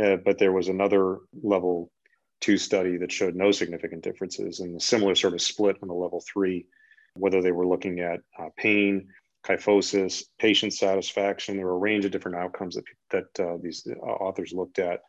Uh, 0.02 0.18
but 0.18 0.38
there 0.38 0.52
was 0.52 0.68
another 0.68 1.18
level 1.42 1.92
two 2.40 2.58
study 2.58 2.98
that 2.98 3.12
showed 3.12 3.36
no 3.36 3.52
significant 3.52 4.04
differences 4.04 4.60
and 4.60 4.78
a 4.78 4.80
similar 4.80 5.16
sort 5.16 5.34
of 5.34 5.42
split 5.42 5.78
on 5.81 5.88
the 5.88 5.94
level 5.94 6.24
three, 6.31 6.68
whether 7.16 7.42
they 7.42 7.52
were 7.52 7.66
looking 7.66 8.00
at 8.00 8.20
uh, 8.38 8.50
pain, 8.56 9.08
kyphosis, 9.48 10.24
patient 10.40 10.74
satisfaction. 10.74 11.56
There 11.56 11.66
were 11.66 11.76
a 11.76 11.78
range 11.78 12.06
of 12.06 12.12
different 12.12 12.38
outcomes 12.38 12.76
that, 12.76 12.84
that 13.12 13.46
uh, 13.46 13.58
these 13.62 13.88
uh, 13.90 14.00
authors 14.00 14.54
looked 14.54 14.80
at. 14.80 15.02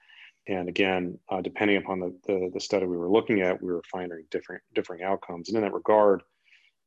And 0.47 0.69
again, 0.69 1.19
uh, 1.29 1.41
depending 1.41 1.77
upon 1.77 2.01
the, 2.01 2.19
the, 2.27 2.51
the, 2.55 2.61
study 2.61 2.87
we 2.87 2.97
were 2.97 3.11
looking 3.11 3.43
at, 3.43 3.63
we 3.63 3.71
were 3.71 3.83
finding 3.91 4.25
different, 4.31 4.63
differing 4.75 5.03
outcomes. 5.03 5.49
And 5.49 5.59
in 5.59 5.65
that 5.65 5.75
regard, 5.75 6.23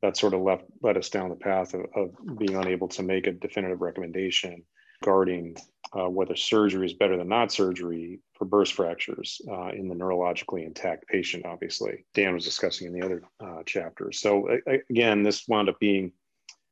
that 0.01 0.17
sort 0.17 0.33
of 0.33 0.41
left, 0.41 0.63
led 0.81 0.97
us 0.97 1.09
down 1.09 1.29
the 1.29 1.35
path 1.35 1.75
of, 1.75 1.85
of 1.95 2.37
being 2.39 2.55
unable 2.55 2.87
to 2.87 3.03
make 3.03 3.27
a 3.27 3.31
definitive 3.31 3.81
recommendation 3.81 4.63
regarding 5.01 5.55
uh, 5.93 6.09
whether 6.09 6.35
surgery 6.35 6.85
is 6.85 6.93
better 6.93 7.17
than 7.17 7.27
not 7.27 7.51
surgery 7.51 8.19
for 8.33 8.45
burst 8.45 8.73
fractures 8.73 9.41
uh, 9.51 9.69
in 9.69 9.87
the 9.87 9.95
neurologically 9.95 10.65
intact 10.65 11.07
patient, 11.07 11.45
obviously. 11.45 12.05
Dan 12.13 12.33
was 12.33 12.45
discussing 12.45 12.87
in 12.87 12.93
the 12.93 13.05
other 13.05 13.21
uh, 13.39 13.61
chapter. 13.65 14.11
So, 14.11 14.47
again, 14.89 15.21
this 15.21 15.47
wound 15.47 15.69
up 15.69 15.79
being 15.79 16.13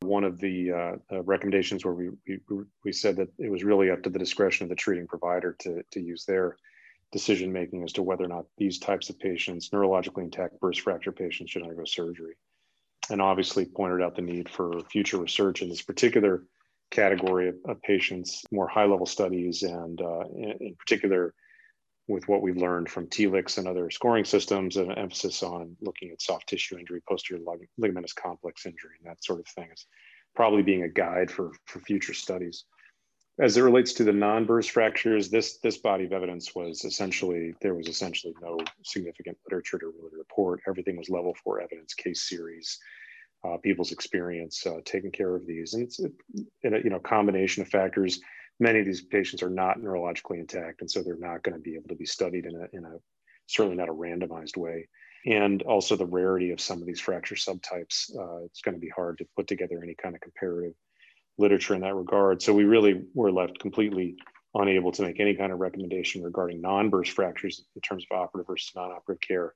one 0.01 0.23
of 0.23 0.39
the 0.39 0.71
uh, 0.71 0.95
uh, 1.11 1.23
recommendations 1.23 1.83
where 1.83 1.93
we, 1.93 2.09
we, 2.27 2.39
we 2.85 2.91
said 2.91 3.17
that 3.17 3.27
it 3.37 3.51
was 3.51 3.63
really 3.63 3.89
up 3.89 4.01
to 4.03 4.09
the 4.09 4.19
discretion 4.19 4.63
of 4.63 4.69
the 4.69 4.75
treating 4.75 5.07
provider 5.07 5.55
to, 5.59 5.83
to 5.91 5.99
use 5.99 6.25
their 6.25 6.55
decision 7.11 7.51
making 7.51 7.83
as 7.83 7.93
to 7.93 8.03
whether 8.03 8.23
or 8.23 8.29
not 8.29 8.45
these 8.57 8.79
types 8.79 9.09
of 9.09 9.19
patients, 9.19 9.69
neurologically 9.69 10.23
intact 10.23 10.59
burst 10.59 10.81
fracture 10.81 11.11
patients, 11.11 11.51
should 11.51 11.63
undergo 11.63 11.83
surgery. 11.83 12.35
And 13.09 13.21
obviously 13.21 13.65
pointed 13.65 14.01
out 14.01 14.15
the 14.15 14.21
need 14.21 14.47
for 14.47 14.79
future 14.91 15.17
research 15.17 15.61
in 15.61 15.69
this 15.69 15.81
particular 15.81 16.43
category 16.91 17.49
of, 17.49 17.55
of 17.65 17.81
patients, 17.81 18.43
more 18.51 18.67
high 18.67 18.85
level 18.85 19.05
studies, 19.05 19.63
and 19.63 20.01
uh, 20.01 20.25
in, 20.35 20.57
in 20.61 20.75
particular 20.75 21.33
with 22.09 22.27
what 22.27 22.41
we've 22.41 22.57
learned 22.57 22.89
from 22.89 23.07
TLICS 23.07 23.59
and 23.59 23.67
other 23.67 23.89
scoring 23.91 24.25
systems, 24.25 24.77
and 24.77 24.91
an 24.91 24.97
emphasis 24.97 25.43
on 25.43 25.77
looking 25.79 26.09
at 26.09 26.21
soft 26.21 26.49
tissue 26.49 26.77
injury, 26.77 27.01
posterior 27.07 27.43
ligamentous 27.79 28.15
complex 28.15 28.65
injury, 28.65 28.95
and 28.99 29.09
that 29.09 29.23
sort 29.23 29.39
of 29.39 29.47
thing 29.47 29.69
is 29.71 29.85
probably 30.35 30.63
being 30.63 30.83
a 30.83 30.89
guide 30.89 31.29
for, 31.29 31.51
for 31.65 31.79
future 31.79 32.15
studies. 32.15 32.65
As 33.39 33.55
it 33.55 33.61
relates 33.61 33.93
to 33.93 34.03
the 34.03 34.11
non-burst 34.11 34.71
fractures, 34.71 35.29
this, 35.29 35.59
this 35.59 35.77
body 35.77 36.03
of 36.03 36.11
evidence 36.11 36.53
was 36.53 36.83
essentially, 36.83 37.53
there 37.61 37.75
was 37.75 37.87
essentially 37.87 38.33
no 38.41 38.57
significant 38.83 39.37
literature 39.45 39.77
to 39.77 39.85
really 39.85 40.17
report. 40.17 40.61
Everything 40.67 40.97
was 40.97 41.09
level 41.09 41.35
four 41.43 41.61
evidence 41.61 41.93
case 41.93 42.27
series, 42.27 42.79
uh, 43.47 43.57
people's 43.63 43.91
experience 43.91 44.65
uh, 44.65 44.79
taking 44.83 45.11
care 45.11 45.35
of 45.35 45.45
these. 45.45 45.73
And 45.73 45.83
it's 45.83 45.99
a 45.99 46.09
you 46.63 46.89
know, 46.89 46.99
combination 46.99 47.61
of 47.61 47.69
factors 47.69 48.19
many 48.59 48.79
of 48.79 48.85
these 48.85 49.01
patients 49.01 49.41
are 49.41 49.49
not 49.49 49.79
neurologically 49.79 50.39
intact, 50.39 50.81
and 50.81 50.91
so 50.91 51.01
they're 51.01 51.15
not 51.17 51.43
going 51.43 51.55
to 51.55 51.61
be 51.61 51.75
able 51.75 51.87
to 51.89 51.95
be 51.95 52.05
studied 52.05 52.45
in 52.45 52.55
a, 52.55 52.77
in 52.77 52.85
a 52.85 52.97
certainly 53.47 53.77
not 53.77 53.89
a 53.89 53.93
randomized 53.93 54.57
way. 54.57 54.87
And 55.25 55.61
also 55.63 55.95
the 55.95 56.05
rarity 56.05 56.51
of 56.51 56.61
some 56.61 56.79
of 56.79 56.87
these 56.87 57.01
fracture 57.01 57.35
subtypes, 57.35 58.15
uh, 58.17 58.45
it's 58.45 58.61
going 58.61 58.75
to 58.75 58.81
be 58.81 58.89
hard 58.89 59.17
to 59.17 59.27
put 59.35 59.47
together 59.47 59.81
any 59.83 59.95
kind 59.95 60.15
of 60.15 60.21
comparative 60.21 60.73
literature 61.37 61.75
in 61.75 61.81
that 61.81 61.95
regard. 61.95 62.41
So 62.41 62.53
we 62.53 62.63
really 62.63 63.03
were 63.13 63.31
left 63.31 63.59
completely 63.59 64.15
unable 64.55 64.91
to 64.93 65.01
make 65.01 65.19
any 65.19 65.35
kind 65.35 65.51
of 65.51 65.59
recommendation 65.59 66.23
regarding 66.23 66.61
non-burst 66.61 67.11
fractures 67.11 67.63
in 67.75 67.81
terms 67.81 68.05
of 68.09 68.17
operative 68.17 68.47
versus 68.47 68.71
non-operative 68.75 69.21
care. 69.21 69.53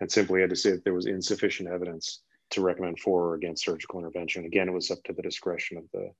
and 0.00 0.10
simply 0.10 0.40
had 0.40 0.50
to 0.50 0.56
say 0.56 0.72
that 0.72 0.84
there 0.84 0.94
was 0.94 1.06
insufficient 1.06 1.68
evidence 1.68 2.22
to 2.50 2.60
recommend 2.60 2.98
for 3.00 3.30
or 3.30 3.34
against 3.34 3.64
surgical 3.64 3.98
intervention. 3.98 4.44
Again, 4.44 4.68
it 4.68 4.72
was 4.72 4.90
up 4.90 5.02
to 5.04 5.12
the 5.12 5.22
discretion 5.22 5.78
of 5.78 5.84
the, 5.92 6.10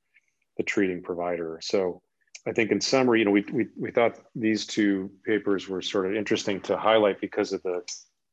the 0.57 0.63
treating 0.63 1.03
provider. 1.03 1.59
So 1.63 2.03
I 2.47 2.53
think 2.53 2.71
in 2.71 2.81
summary, 2.81 3.19
you 3.19 3.25
know, 3.25 3.33
we, 3.33 3.45
we, 3.53 3.69
we 3.77 3.91
thought 3.91 4.21
these 4.35 4.67
two 4.67 5.11
papers 5.25 5.69
were 5.69 5.83
sort 5.83 6.07
of 6.07 6.15
interesting 6.15 6.61
to 6.63 6.77
highlight 6.77 7.21
because 7.21 7.53
of 7.53 7.63
the 7.63 7.83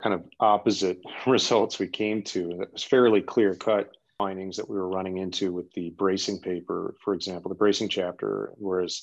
kind 0.02 0.14
of 0.14 0.24
opposite 0.40 1.00
results 1.28 1.80
we 1.80 1.88
came 1.88 2.22
to. 2.24 2.52
And 2.52 2.62
it 2.62 2.74
was 2.74 2.84
fairly 2.84 3.22
clear 3.22 3.56
cut 3.56 3.90
findings 4.18 4.58
that 4.58 4.70
we 4.70 4.78
were 4.78 4.90
running 4.90 5.18
into 5.18 5.52
with 5.52 5.72
the 5.74 5.90
bracing 5.92 6.40
paper, 6.40 6.96
for 7.04 7.14
example, 7.14 7.50
the 7.50 7.56
bracing 7.56 7.90
chapter, 7.90 8.54
whereas 8.58 9.02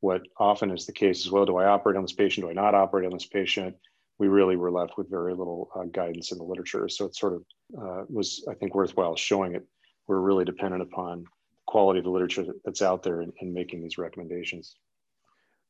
what 0.00 0.22
often 0.38 0.70
is 0.70 0.86
the 0.86 0.92
case 0.92 1.20
is, 1.20 1.30
well, 1.30 1.46
do 1.46 1.56
I 1.56 1.66
operate 1.66 1.96
on 1.96 2.02
this 2.02 2.12
patient? 2.12 2.44
Do 2.44 2.50
I 2.50 2.54
not 2.54 2.74
operate 2.74 3.06
on 3.06 3.12
this 3.12 3.26
patient? 3.26 3.74
We 4.18 4.28
really 4.28 4.56
were 4.56 4.70
left 4.70 4.96
with 4.96 5.10
very 5.10 5.34
little 5.34 5.70
uh, 5.74 5.84
guidance 5.84 6.30
in 6.30 6.38
the 6.38 6.44
literature. 6.44 6.88
So 6.88 7.06
it 7.06 7.16
sort 7.16 7.34
of 7.34 7.42
uh, 7.80 8.04
was, 8.08 8.44
I 8.48 8.54
think, 8.54 8.74
worthwhile 8.74 9.16
showing 9.16 9.54
it. 9.54 9.66
We're 10.06 10.20
really 10.20 10.44
dependent 10.44 10.82
upon 10.82 11.24
quality 11.72 12.00
of 12.00 12.04
the 12.04 12.10
literature 12.10 12.44
that's 12.64 12.82
out 12.82 13.02
there 13.02 13.22
in, 13.22 13.32
in 13.40 13.54
making 13.54 13.82
these 13.82 13.96
recommendations. 13.96 14.76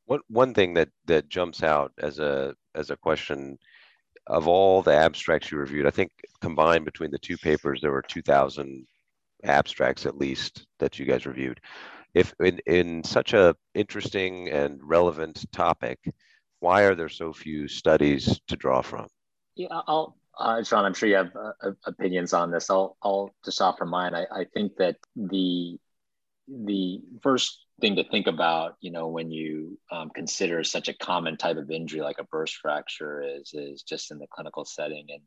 One 0.06 0.21
one 0.28 0.52
thing 0.52 0.75
that 0.75 0.88
that 1.06 1.28
jumps 1.28 1.62
out 1.62 1.92
as 1.99 2.18
a 2.18 2.54
as 2.75 2.90
a 2.90 2.97
question 2.97 3.56
of 4.26 4.49
all 4.49 4.82
the 4.82 4.94
abstracts 4.94 5.50
you 5.50 5.59
reviewed, 5.59 5.87
I 5.87 5.90
think 5.90 6.11
combined 6.40 6.85
between 6.85 7.11
the 7.11 7.18
two 7.18 7.37
papers, 7.37 7.80
there 7.80 7.90
were 7.90 8.02
2,000 8.02 8.87
abstracts 9.42 10.06
at 10.06 10.16
least 10.16 10.66
that 10.78 10.99
you 10.99 11.06
guys 11.06 11.26
reviewed. 11.26 11.61
If 12.14 12.32
in, 12.38 12.61
in 12.66 13.02
such 13.02 13.32
a 13.32 13.56
interesting 13.75 14.49
and 14.50 14.78
relevant 14.80 15.44
topic, 15.50 15.99
why 16.61 16.82
are 16.82 16.94
there 16.94 17.09
so 17.09 17.32
few 17.32 17.66
studies 17.66 18.40
to 18.47 18.56
draw 18.56 18.82
from? 18.82 19.09
Yeah, 19.56 19.80
I'll, 19.88 20.16
uh, 20.38 20.62
Sean, 20.62 20.85
I'm 20.85 20.94
sure 20.94 21.09
you 21.09 21.16
have 21.16 21.35
uh, 21.35 21.73
opinions 21.85 22.32
on 22.32 22.52
this. 22.52 22.71
I'll, 22.71 22.97
I'll 23.02 23.35
just 23.44 23.61
offer 23.61 23.85
mine. 23.85 24.14
I, 24.14 24.26
I 24.32 24.44
think 24.54 24.76
that 24.76 24.97
the 25.16 25.78
the 26.64 27.00
first 27.23 27.64
thing 27.80 27.97
to 27.97 28.04
think 28.04 28.26
about, 28.26 28.76
you 28.80 28.90
know, 28.90 29.09
when 29.09 29.30
you 29.30 29.78
um, 29.90 30.11
consider 30.11 30.62
such 30.62 30.88
a 30.88 30.94
common 30.94 31.37
type 31.37 31.56
of 31.56 31.71
injury 31.71 32.00
like 32.00 32.18
a 32.18 32.25
burst 32.25 32.56
fracture 32.56 33.23
is 33.23 33.52
is 33.54 33.82
just 33.82 34.11
in 34.11 34.18
the 34.18 34.26
clinical 34.28 34.64
setting 34.64 35.06
and 35.09 35.23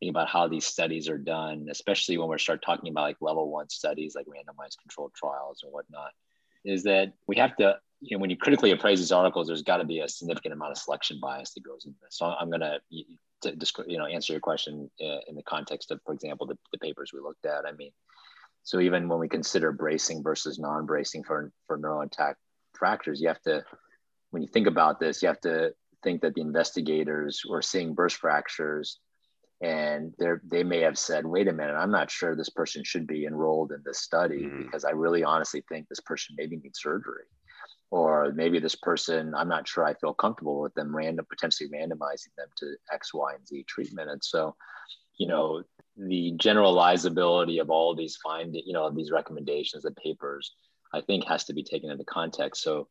think 0.00 0.10
about 0.10 0.28
how 0.28 0.48
these 0.48 0.64
studies 0.64 1.08
are 1.08 1.18
done, 1.18 1.68
especially 1.70 2.16
when 2.16 2.28
we 2.28 2.38
start 2.38 2.62
talking 2.62 2.90
about 2.90 3.02
like 3.02 3.16
level 3.20 3.50
one 3.50 3.68
studies 3.68 4.14
like 4.14 4.26
randomized 4.26 4.78
controlled 4.80 5.12
trials 5.14 5.60
and 5.62 5.72
whatnot, 5.72 6.10
is 6.64 6.82
that 6.84 7.12
we 7.26 7.36
have 7.36 7.54
to, 7.56 7.76
you 8.00 8.16
know, 8.16 8.20
when 8.20 8.30
you 8.30 8.36
critically 8.36 8.70
appraise 8.70 8.98
these 8.98 9.12
articles, 9.12 9.46
there's 9.46 9.62
got 9.62 9.76
to 9.76 9.84
be 9.84 10.00
a 10.00 10.08
significant 10.08 10.54
amount 10.54 10.72
of 10.72 10.78
selection 10.78 11.18
bias 11.20 11.52
that 11.52 11.62
goes 11.62 11.84
into 11.84 11.98
this. 12.02 12.16
So 12.16 12.26
I'm 12.26 12.48
going 12.48 12.60
to, 12.60 12.80
you 12.90 13.98
know, 13.98 14.06
answer 14.06 14.32
your 14.32 14.40
question 14.40 14.90
uh, 15.02 15.18
in 15.28 15.36
the 15.36 15.42
context 15.42 15.90
of, 15.90 16.00
for 16.04 16.14
example, 16.14 16.46
the, 16.46 16.56
the 16.72 16.78
papers 16.78 17.12
we 17.12 17.20
looked 17.20 17.44
at. 17.44 17.66
I 17.66 17.72
mean, 17.72 17.90
so 18.62 18.80
even 18.80 19.08
when 19.08 19.18
we 19.18 19.28
consider 19.28 19.72
bracing 19.72 20.22
versus 20.22 20.58
non-bracing 20.58 21.24
for, 21.24 21.52
for 21.66 21.76
neural 21.76 22.02
intact 22.02 22.38
fractures, 22.74 23.20
you 23.20 23.28
have 23.28 23.42
to, 23.42 23.64
when 24.30 24.42
you 24.42 24.48
think 24.48 24.66
about 24.66 25.00
this, 25.00 25.22
you 25.22 25.28
have 25.28 25.40
to 25.40 25.72
think 26.02 26.22
that 26.22 26.34
the 26.34 26.40
investigators 26.40 27.42
were 27.48 27.62
seeing 27.62 27.94
burst 27.94 28.16
fractures 28.16 29.00
and 29.62 30.14
they 30.18 30.26
they 30.44 30.64
may 30.64 30.80
have 30.80 30.98
said, 30.98 31.26
wait 31.26 31.48
a 31.48 31.52
minute, 31.52 31.74
I'm 31.74 31.90
not 31.90 32.10
sure 32.10 32.34
this 32.34 32.48
person 32.48 32.82
should 32.82 33.06
be 33.06 33.26
enrolled 33.26 33.72
in 33.72 33.82
this 33.84 34.00
study 34.00 34.44
mm-hmm. 34.44 34.62
because 34.62 34.84
I 34.84 34.90
really 34.90 35.22
honestly 35.22 35.62
think 35.68 35.86
this 35.88 36.00
person 36.00 36.34
maybe 36.38 36.56
needs 36.56 36.80
surgery. 36.80 37.24
Or 37.90 38.32
maybe 38.32 38.60
this 38.60 38.76
person, 38.76 39.34
I'm 39.34 39.48
not 39.48 39.66
sure 39.66 39.84
I 39.84 39.94
feel 39.94 40.14
comfortable 40.14 40.60
with 40.60 40.72
them 40.74 40.94
random 40.94 41.26
potentially 41.28 41.68
randomizing 41.70 42.32
them 42.38 42.46
to 42.58 42.76
X, 42.92 43.12
Y, 43.12 43.34
and 43.34 43.46
Z 43.46 43.64
treatment. 43.68 44.08
And 44.08 44.22
so, 44.22 44.54
you 45.18 45.26
know, 45.26 45.64
the 46.08 46.32
generalizability 46.38 47.60
of 47.60 47.70
all 47.70 47.94
these 47.94 48.16
finding, 48.22 48.62
you 48.64 48.72
know, 48.72 48.90
these 48.90 49.10
recommendations, 49.10 49.82
the 49.82 49.90
papers, 49.92 50.54
I 50.92 51.00
think 51.00 51.24
has 51.24 51.44
to 51.44 51.52
be 51.52 51.62
taken 51.62 51.90
into 51.90 52.04
context. 52.04 52.62
So 52.62 52.88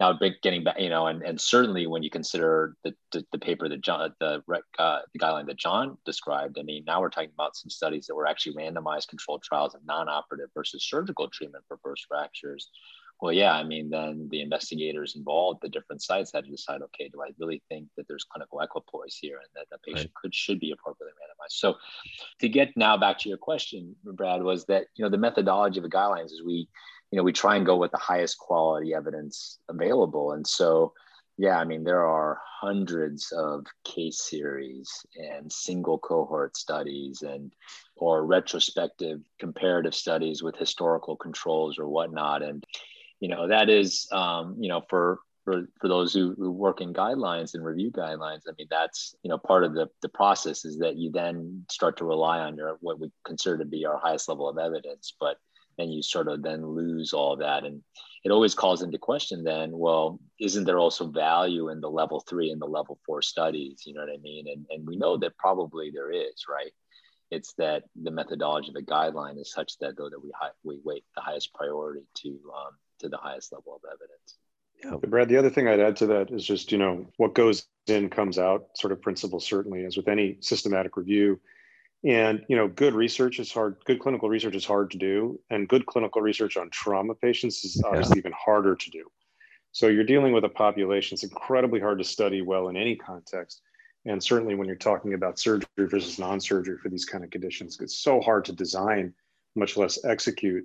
now 0.00 0.18
getting 0.42 0.64
back, 0.64 0.80
you 0.80 0.88
know, 0.88 1.06
and, 1.06 1.22
and 1.22 1.40
certainly 1.40 1.86
when 1.86 2.02
you 2.02 2.10
consider 2.10 2.76
the, 2.82 2.94
the, 3.12 3.24
the 3.32 3.38
paper 3.38 3.68
that 3.68 3.80
John, 3.80 4.12
the, 4.18 4.42
uh, 4.78 4.98
the 5.12 5.18
guideline 5.18 5.46
that 5.46 5.58
John 5.58 5.98
described, 6.04 6.58
I 6.58 6.62
mean, 6.62 6.84
now 6.86 7.00
we're 7.00 7.10
talking 7.10 7.30
about 7.32 7.56
some 7.56 7.70
studies 7.70 8.06
that 8.06 8.14
were 8.14 8.26
actually 8.26 8.56
randomized 8.56 9.08
controlled 9.08 9.42
trials 9.42 9.74
of 9.74 9.82
non-operative 9.86 10.48
versus 10.54 10.86
surgical 10.88 11.28
treatment 11.28 11.64
for 11.68 11.78
burst 11.82 12.06
fractures 12.08 12.70
well, 13.24 13.32
yeah, 13.32 13.54
I 13.54 13.64
mean, 13.64 13.88
then 13.88 14.28
the 14.30 14.42
investigators 14.42 15.16
involved, 15.16 15.60
the 15.62 15.70
different 15.70 16.02
sites 16.02 16.30
had 16.34 16.44
to 16.44 16.50
decide, 16.50 16.82
okay, 16.82 17.08
do 17.08 17.22
I 17.22 17.30
really 17.38 17.62
think 17.70 17.88
that 17.96 18.06
there's 18.06 18.26
clinical 18.30 18.60
equipoise 18.60 19.16
here 19.18 19.38
and 19.38 19.48
that 19.54 19.64
the 19.70 19.78
patient 19.78 20.12
right. 20.14 20.20
could 20.20 20.34
should 20.34 20.60
be 20.60 20.72
appropriately 20.72 21.14
randomized? 21.14 21.52
So, 21.52 21.76
to 22.40 22.50
get 22.50 22.76
now 22.76 22.98
back 22.98 23.18
to 23.20 23.30
your 23.30 23.38
question, 23.38 23.96
Brad, 24.04 24.42
was 24.42 24.66
that 24.66 24.88
you 24.96 25.06
know 25.06 25.08
the 25.08 25.16
methodology 25.16 25.78
of 25.78 25.84
the 25.84 25.88
guidelines 25.88 26.26
is 26.26 26.42
we, 26.44 26.68
you 27.10 27.16
know, 27.16 27.22
we 27.22 27.32
try 27.32 27.56
and 27.56 27.64
go 27.64 27.76
with 27.76 27.92
the 27.92 27.96
highest 27.96 28.36
quality 28.36 28.92
evidence 28.92 29.58
available, 29.70 30.32
and 30.32 30.46
so 30.46 30.92
yeah, 31.38 31.58
I 31.58 31.64
mean, 31.64 31.82
there 31.82 32.06
are 32.06 32.38
hundreds 32.60 33.32
of 33.32 33.64
case 33.84 34.20
series 34.28 34.90
and 35.16 35.50
single 35.50 35.98
cohort 35.98 36.58
studies 36.58 37.22
and 37.22 37.52
or 37.96 38.26
retrospective 38.26 39.22
comparative 39.40 39.94
studies 39.94 40.42
with 40.42 40.56
historical 40.56 41.16
controls 41.16 41.78
or 41.78 41.88
whatnot. 41.88 42.42
And 42.42 42.64
you 43.20 43.28
know 43.28 43.48
that 43.48 43.68
is 43.68 44.08
um, 44.12 44.56
you 44.58 44.68
know 44.68 44.82
for 44.88 45.20
for, 45.44 45.68
for 45.78 45.88
those 45.88 46.14
who, 46.14 46.34
who 46.38 46.50
work 46.50 46.80
in 46.80 46.94
guidelines 46.94 47.52
and 47.52 47.62
review 47.62 47.90
guidelines 47.90 48.40
i 48.48 48.52
mean 48.56 48.66
that's 48.70 49.14
you 49.22 49.28
know 49.28 49.36
part 49.36 49.62
of 49.62 49.74
the, 49.74 49.86
the 50.00 50.08
process 50.08 50.64
is 50.64 50.78
that 50.78 50.96
you 50.96 51.10
then 51.12 51.62
start 51.70 51.98
to 51.98 52.04
rely 52.04 52.38
on 52.40 52.56
your 52.56 52.78
what 52.80 52.98
we 52.98 53.10
consider 53.26 53.58
to 53.58 53.66
be 53.66 53.84
our 53.84 53.98
highest 53.98 54.28
level 54.28 54.48
of 54.48 54.56
evidence 54.56 55.14
but 55.20 55.36
then 55.76 55.90
you 55.90 56.02
sort 56.02 56.28
of 56.28 56.42
then 56.42 56.66
lose 56.66 57.12
all 57.12 57.36
that. 57.36 57.64
And 57.64 57.82
it 58.24 58.30
always 58.30 58.54
calls 58.54 58.82
into 58.82 58.98
question 58.98 59.44
then 59.44 59.70
well 59.72 60.18
isn't 60.40 60.64
there 60.64 60.78
also 60.78 61.08
value 61.08 61.68
in 61.68 61.80
the 61.80 61.90
level 61.90 62.24
three 62.28 62.50
and 62.50 62.60
the 62.60 62.66
level 62.66 62.98
four 63.04 63.22
studies? 63.22 63.82
You 63.86 63.94
know 63.94 64.00
what 64.00 64.14
i 64.14 64.18
mean? 64.18 64.46
And, 64.48 64.66
and 64.70 64.86
we 64.86 64.96
know 64.96 65.16
that 65.18 65.36
probably 65.36 65.90
there 65.92 66.10
is 66.10 66.44
right? 66.48 66.72
It's 67.30 67.54
that 67.54 67.84
the 68.00 68.10
methodology 68.10 68.68
of 68.68 68.74
the 68.74 68.82
guideline 68.82 69.40
is 69.40 69.52
such 69.52 69.78
that 69.78 69.96
though 69.96 70.10
that 70.10 70.22
we 70.22 70.30
we 70.62 70.80
weight 70.84 71.04
the 71.14 71.22
highest 71.22 71.52
priority 71.54 72.06
to 72.22 72.28
um, 72.28 72.76
to 73.00 73.08
the 73.08 73.16
highest 73.16 73.52
level 73.52 73.74
of 73.74 73.82
evidence. 73.86 74.38
Yeah. 74.84 75.08
Brad, 75.08 75.28
the 75.28 75.36
other 75.36 75.50
thing 75.50 75.68
I'd 75.68 75.80
add 75.80 75.96
to 75.96 76.06
that 76.08 76.30
is 76.30 76.44
just, 76.44 76.70
you 76.72 76.78
know, 76.78 77.06
what 77.16 77.34
goes 77.34 77.66
in 77.86 78.10
comes 78.10 78.38
out 78.38 78.66
sort 78.76 78.92
of 78.92 79.00
principle, 79.00 79.40
certainly, 79.40 79.84
as 79.84 79.96
with 79.96 80.08
any 80.08 80.36
systematic 80.40 80.96
review. 80.96 81.40
And, 82.04 82.44
you 82.48 82.56
know, 82.56 82.68
good 82.68 82.94
research 82.94 83.38
is 83.40 83.50
hard, 83.50 83.76
good 83.86 83.98
clinical 83.98 84.28
research 84.28 84.54
is 84.54 84.64
hard 84.64 84.90
to 84.90 84.98
do. 84.98 85.40
And 85.48 85.68
good 85.68 85.86
clinical 85.86 86.20
research 86.20 86.56
on 86.58 86.68
trauma 86.70 87.14
patients 87.14 87.64
is 87.64 87.82
obviously 87.82 88.16
yeah. 88.16 88.20
even 88.20 88.32
harder 88.32 88.76
to 88.76 88.90
do. 88.90 89.04
So 89.72 89.88
you're 89.88 90.04
dealing 90.04 90.32
with 90.32 90.44
a 90.44 90.48
population, 90.48 91.14
it's 91.16 91.24
incredibly 91.24 91.80
hard 91.80 91.98
to 91.98 92.04
study 92.04 92.42
well 92.42 92.68
in 92.68 92.76
any 92.76 92.94
context. 92.94 93.62
And 94.06 94.22
certainly 94.22 94.54
when 94.54 94.66
you're 94.66 94.76
talking 94.76 95.14
about 95.14 95.38
surgery 95.38 95.66
versus 95.78 96.18
non 96.18 96.40
surgery 96.40 96.76
for 96.76 96.90
these 96.90 97.06
kind 97.06 97.24
of 97.24 97.30
conditions, 97.30 97.78
it's 97.80 97.96
so 97.96 98.20
hard 98.20 98.44
to 98.44 98.52
design, 98.52 99.14
much 99.56 99.76
less 99.76 100.04
execute 100.04 100.64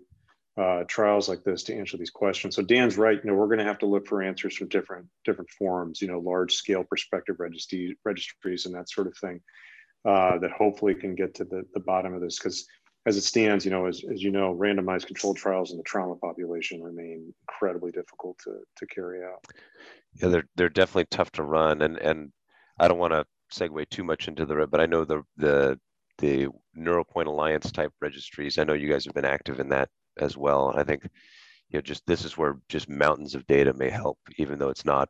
uh, 0.59 0.83
trials 0.87 1.29
like 1.29 1.43
this 1.43 1.63
to 1.63 1.75
answer 1.75 1.95
these 1.95 2.09
questions. 2.09 2.55
So 2.55 2.61
Dan's 2.61 2.97
right. 2.97 3.19
You 3.23 3.29
know, 3.29 3.37
we're 3.37 3.47
going 3.47 3.59
to 3.59 3.65
have 3.65 3.79
to 3.79 3.85
look 3.85 4.07
for 4.07 4.21
answers 4.21 4.55
from 4.55 4.67
different 4.67 5.07
different 5.23 5.49
forums. 5.51 6.01
You 6.01 6.09
know, 6.09 6.19
large 6.19 6.53
scale 6.53 6.83
prospective 6.83 7.37
registry, 7.39 7.97
registries 8.03 8.65
and 8.65 8.75
that 8.75 8.89
sort 8.89 9.07
of 9.07 9.17
thing 9.17 9.39
uh, 10.05 10.37
that 10.39 10.51
hopefully 10.51 10.95
can 10.95 11.15
get 11.15 11.35
to 11.35 11.45
the, 11.45 11.63
the 11.73 11.79
bottom 11.79 12.13
of 12.13 12.21
this. 12.21 12.37
Because 12.37 12.67
as 13.05 13.15
it 13.15 13.21
stands, 13.21 13.63
you 13.63 13.71
know, 13.71 13.85
as, 13.85 14.03
as 14.11 14.21
you 14.21 14.31
know, 14.31 14.53
randomized 14.53 15.07
controlled 15.07 15.37
trials 15.37 15.71
in 15.71 15.77
the 15.77 15.83
trauma 15.83 16.15
population 16.15 16.83
remain 16.83 17.33
incredibly 17.47 17.91
difficult 17.91 18.37
to, 18.43 18.57
to 18.77 18.85
carry 18.87 19.23
out. 19.23 19.45
Yeah, 20.15 20.27
they're 20.27 20.47
they're 20.55 20.69
definitely 20.69 21.07
tough 21.09 21.31
to 21.33 21.43
run, 21.43 21.81
and 21.81 21.97
and 21.97 22.31
I 22.77 22.87
don't 22.87 22.99
want 22.99 23.13
to 23.13 23.25
segue 23.53 23.89
too 23.89 24.03
much 24.03 24.27
into 24.27 24.45
the 24.45 24.67
but 24.67 24.81
I 24.81 24.85
know 24.87 25.05
the 25.05 25.23
the 25.37 25.79
the 26.17 26.49
NeuroPoint 26.77 27.27
Alliance 27.27 27.71
type 27.71 27.93
registries. 28.01 28.57
I 28.57 28.65
know 28.65 28.73
you 28.73 28.89
guys 28.89 29.05
have 29.05 29.13
been 29.13 29.23
active 29.23 29.61
in 29.61 29.69
that 29.69 29.87
as 30.19 30.37
well. 30.37 30.69
And 30.69 30.79
I 30.79 30.83
think 30.83 31.03
you 31.69 31.77
know 31.77 31.81
just 31.81 32.05
this 32.05 32.25
is 32.25 32.37
where 32.37 32.59
just 32.69 32.89
mountains 32.89 33.35
of 33.35 33.47
data 33.47 33.73
may 33.73 33.89
help, 33.89 34.19
even 34.37 34.59
though 34.59 34.69
it's 34.69 34.85
not 34.85 35.09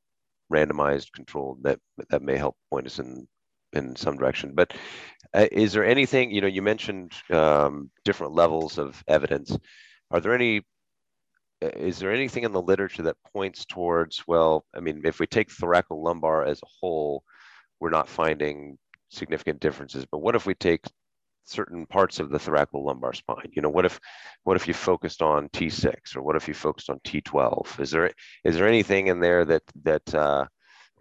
randomized 0.52 1.12
controlled. 1.14 1.64
That 1.64 1.80
that 2.10 2.22
may 2.22 2.38
help 2.38 2.56
point 2.72 2.88
us 2.88 3.00
in 3.00 3.28
in 3.74 3.96
some 3.96 4.18
direction. 4.18 4.54
But 4.56 4.74
uh, 5.34 5.48
is 5.52 5.74
there 5.74 5.86
anything 5.86 6.32
you 6.32 6.42
know? 6.42 6.48
You 6.48 6.62
mentioned 6.62 7.14
um, 7.30 7.92
different 8.06 8.34
levels 8.34 8.78
of 8.78 9.04
evidence. 9.08 9.58
Are 10.12 10.20
there 10.20 10.34
any? 10.34 10.62
Uh, 11.62 11.70
is 11.76 12.00
there 12.00 12.14
anything 12.14 12.44
in 12.44 12.52
the 12.52 12.62
literature 12.62 13.04
that 13.04 13.18
points 13.34 13.66
towards? 13.66 14.24
Well, 14.28 14.66
I 14.76 14.80
mean, 14.80 15.02
if 15.06 15.20
we 15.20 15.28
take 15.28 15.50
thoracolumbar 15.50 16.48
as 16.48 16.60
a 16.60 16.68
whole, 16.80 17.24
we're 17.80 17.90
not 17.90 18.10
finding 18.10 18.78
significant 19.10 19.60
differences. 19.60 20.06
But 20.06 20.20
what 20.20 20.36
if 20.36 20.46
we 20.46 20.56
take 20.56 20.86
certain 21.50 21.86
parts 21.86 22.20
of 22.20 22.30
the 22.30 22.38
thoracolumbar 22.38 23.16
spine? 23.16 23.52
You 23.54 23.62
know 23.62 23.70
what 23.70 23.86
if 23.86 24.00
what 24.44 24.56
if 24.56 24.68
you 24.68 24.74
focused 24.74 25.22
on 25.22 25.50
t6 25.50 26.16
or 26.16 26.22
what 26.22 26.36
if 26.36 26.48
you 26.48 26.54
focused 26.54 26.90
on 26.90 27.00
t12 27.00 27.80
is 27.80 27.92
there 27.92 28.12
is 28.44 28.56
there 28.56 28.68
anything 28.68 29.08
in 29.08 29.20
there 29.20 29.46
that 29.46 29.64
that 29.84 30.16
uh, 30.16 30.46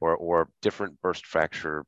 or 0.00 0.16
or 0.16 0.48
different 0.62 1.00
burst 1.02 1.26
fracture 1.26 1.84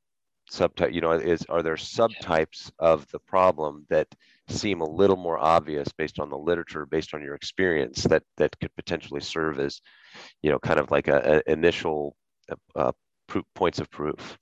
subtype 0.50 0.93
you 0.93 1.00
know 1.00 1.12
is 1.12 1.45
are 1.49 1.62
there 1.62 1.76
subtypes 1.76 2.71
of 2.79 3.07
the 3.12 3.21
problem 3.21 3.87
that 3.88 4.09
seem 4.49 4.81
a 4.81 4.90
little 4.90 5.17
more 5.17 5.38
obvious 5.38 5.88
based 5.97 6.19
on 6.19 6.29
the 6.29 6.37
literature 6.37 6.87
based 6.87 7.14
on 7.14 7.23
your 7.23 7.35
experience 7.35 8.02
that 8.02 8.25
that 8.37 8.59
could 8.59 8.75
potentially 8.75 9.21
serve 9.21 9.61
as 9.61 9.81
you 10.43 10.50
know 10.50 10.59
kind 10.59 10.81
of 10.81 10.90
like 10.90 11.07
a, 11.07 11.43
a 11.47 11.52
initial 11.52 12.17
uh, 12.75 12.93
proof, 13.29 13.45
points 13.55 13.79
of 13.79 13.90
proof? 13.90 14.38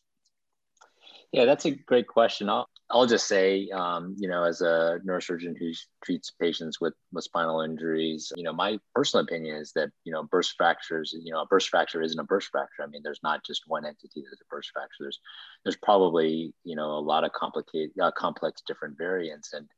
Yeah 1.31 1.45
that's 1.45 1.67
a 1.67 1.73
great 1.73 2.07
question. 2.07 2.49
I'll, 2.49 2.69
I'll 2.91 3.07
just 3.07 3.27
say 3.27 3.69
um, 3.71 4.15
you 4.19 4.29
know 4.29 4.45
as 4.45 4.61
a 4.61 4.99
neurosurgeon 5.07 5.59
who 5.59 5.73
treats 6.03 6.31
patients 6.41 6.81
with, 6.81 6.95
with 7.13 7.25
spinal 7.25 7.61
injuries 7.61 8.33
you 8.37 8.43
know 8.43 8.53
my 8.53 8.79
personal 8.95 9.25
opinion 9.25 9.57
is 9.57 9.73
that 9.73 9.91
you 10.05 10.13
know 10.13 10.23
burst 10.23 10.55
fractures 10.57 11.15
you 11.23 11.33
know 11.33 11.43
a 11.43 11.47
burst 11.47 11.69
fracture 11.69 12.03
isn't 12.03 12.19
a 12.19 12.25
burst 12.25 12.49
fracture. 12.49 12.83
I 12.83 12.87
mean 12.87 13.03
there's 13.03 13.23
not 13.23 13.45
just 13.45 13.63
one 13.67 13.85
entity 13.85 14.25
that's 14.29 14.41
a 14.41 14.51
burst 14.51 14.71
fracture. 14.73 15.05
There's 15.05 15.21
there's 15.65 15.77
probably 15.77 16.55
you 16.65 16.77
know 16.77 16.91
a 16.91 17.01
lot 17.01 17.25
of 17.25 17.33
complicated 17.33 17.91
uh, 18.01 18.11
complex 18.13 18.63
different 18.67 18.97
variants. 18.97 19.53
And 19.53 19.69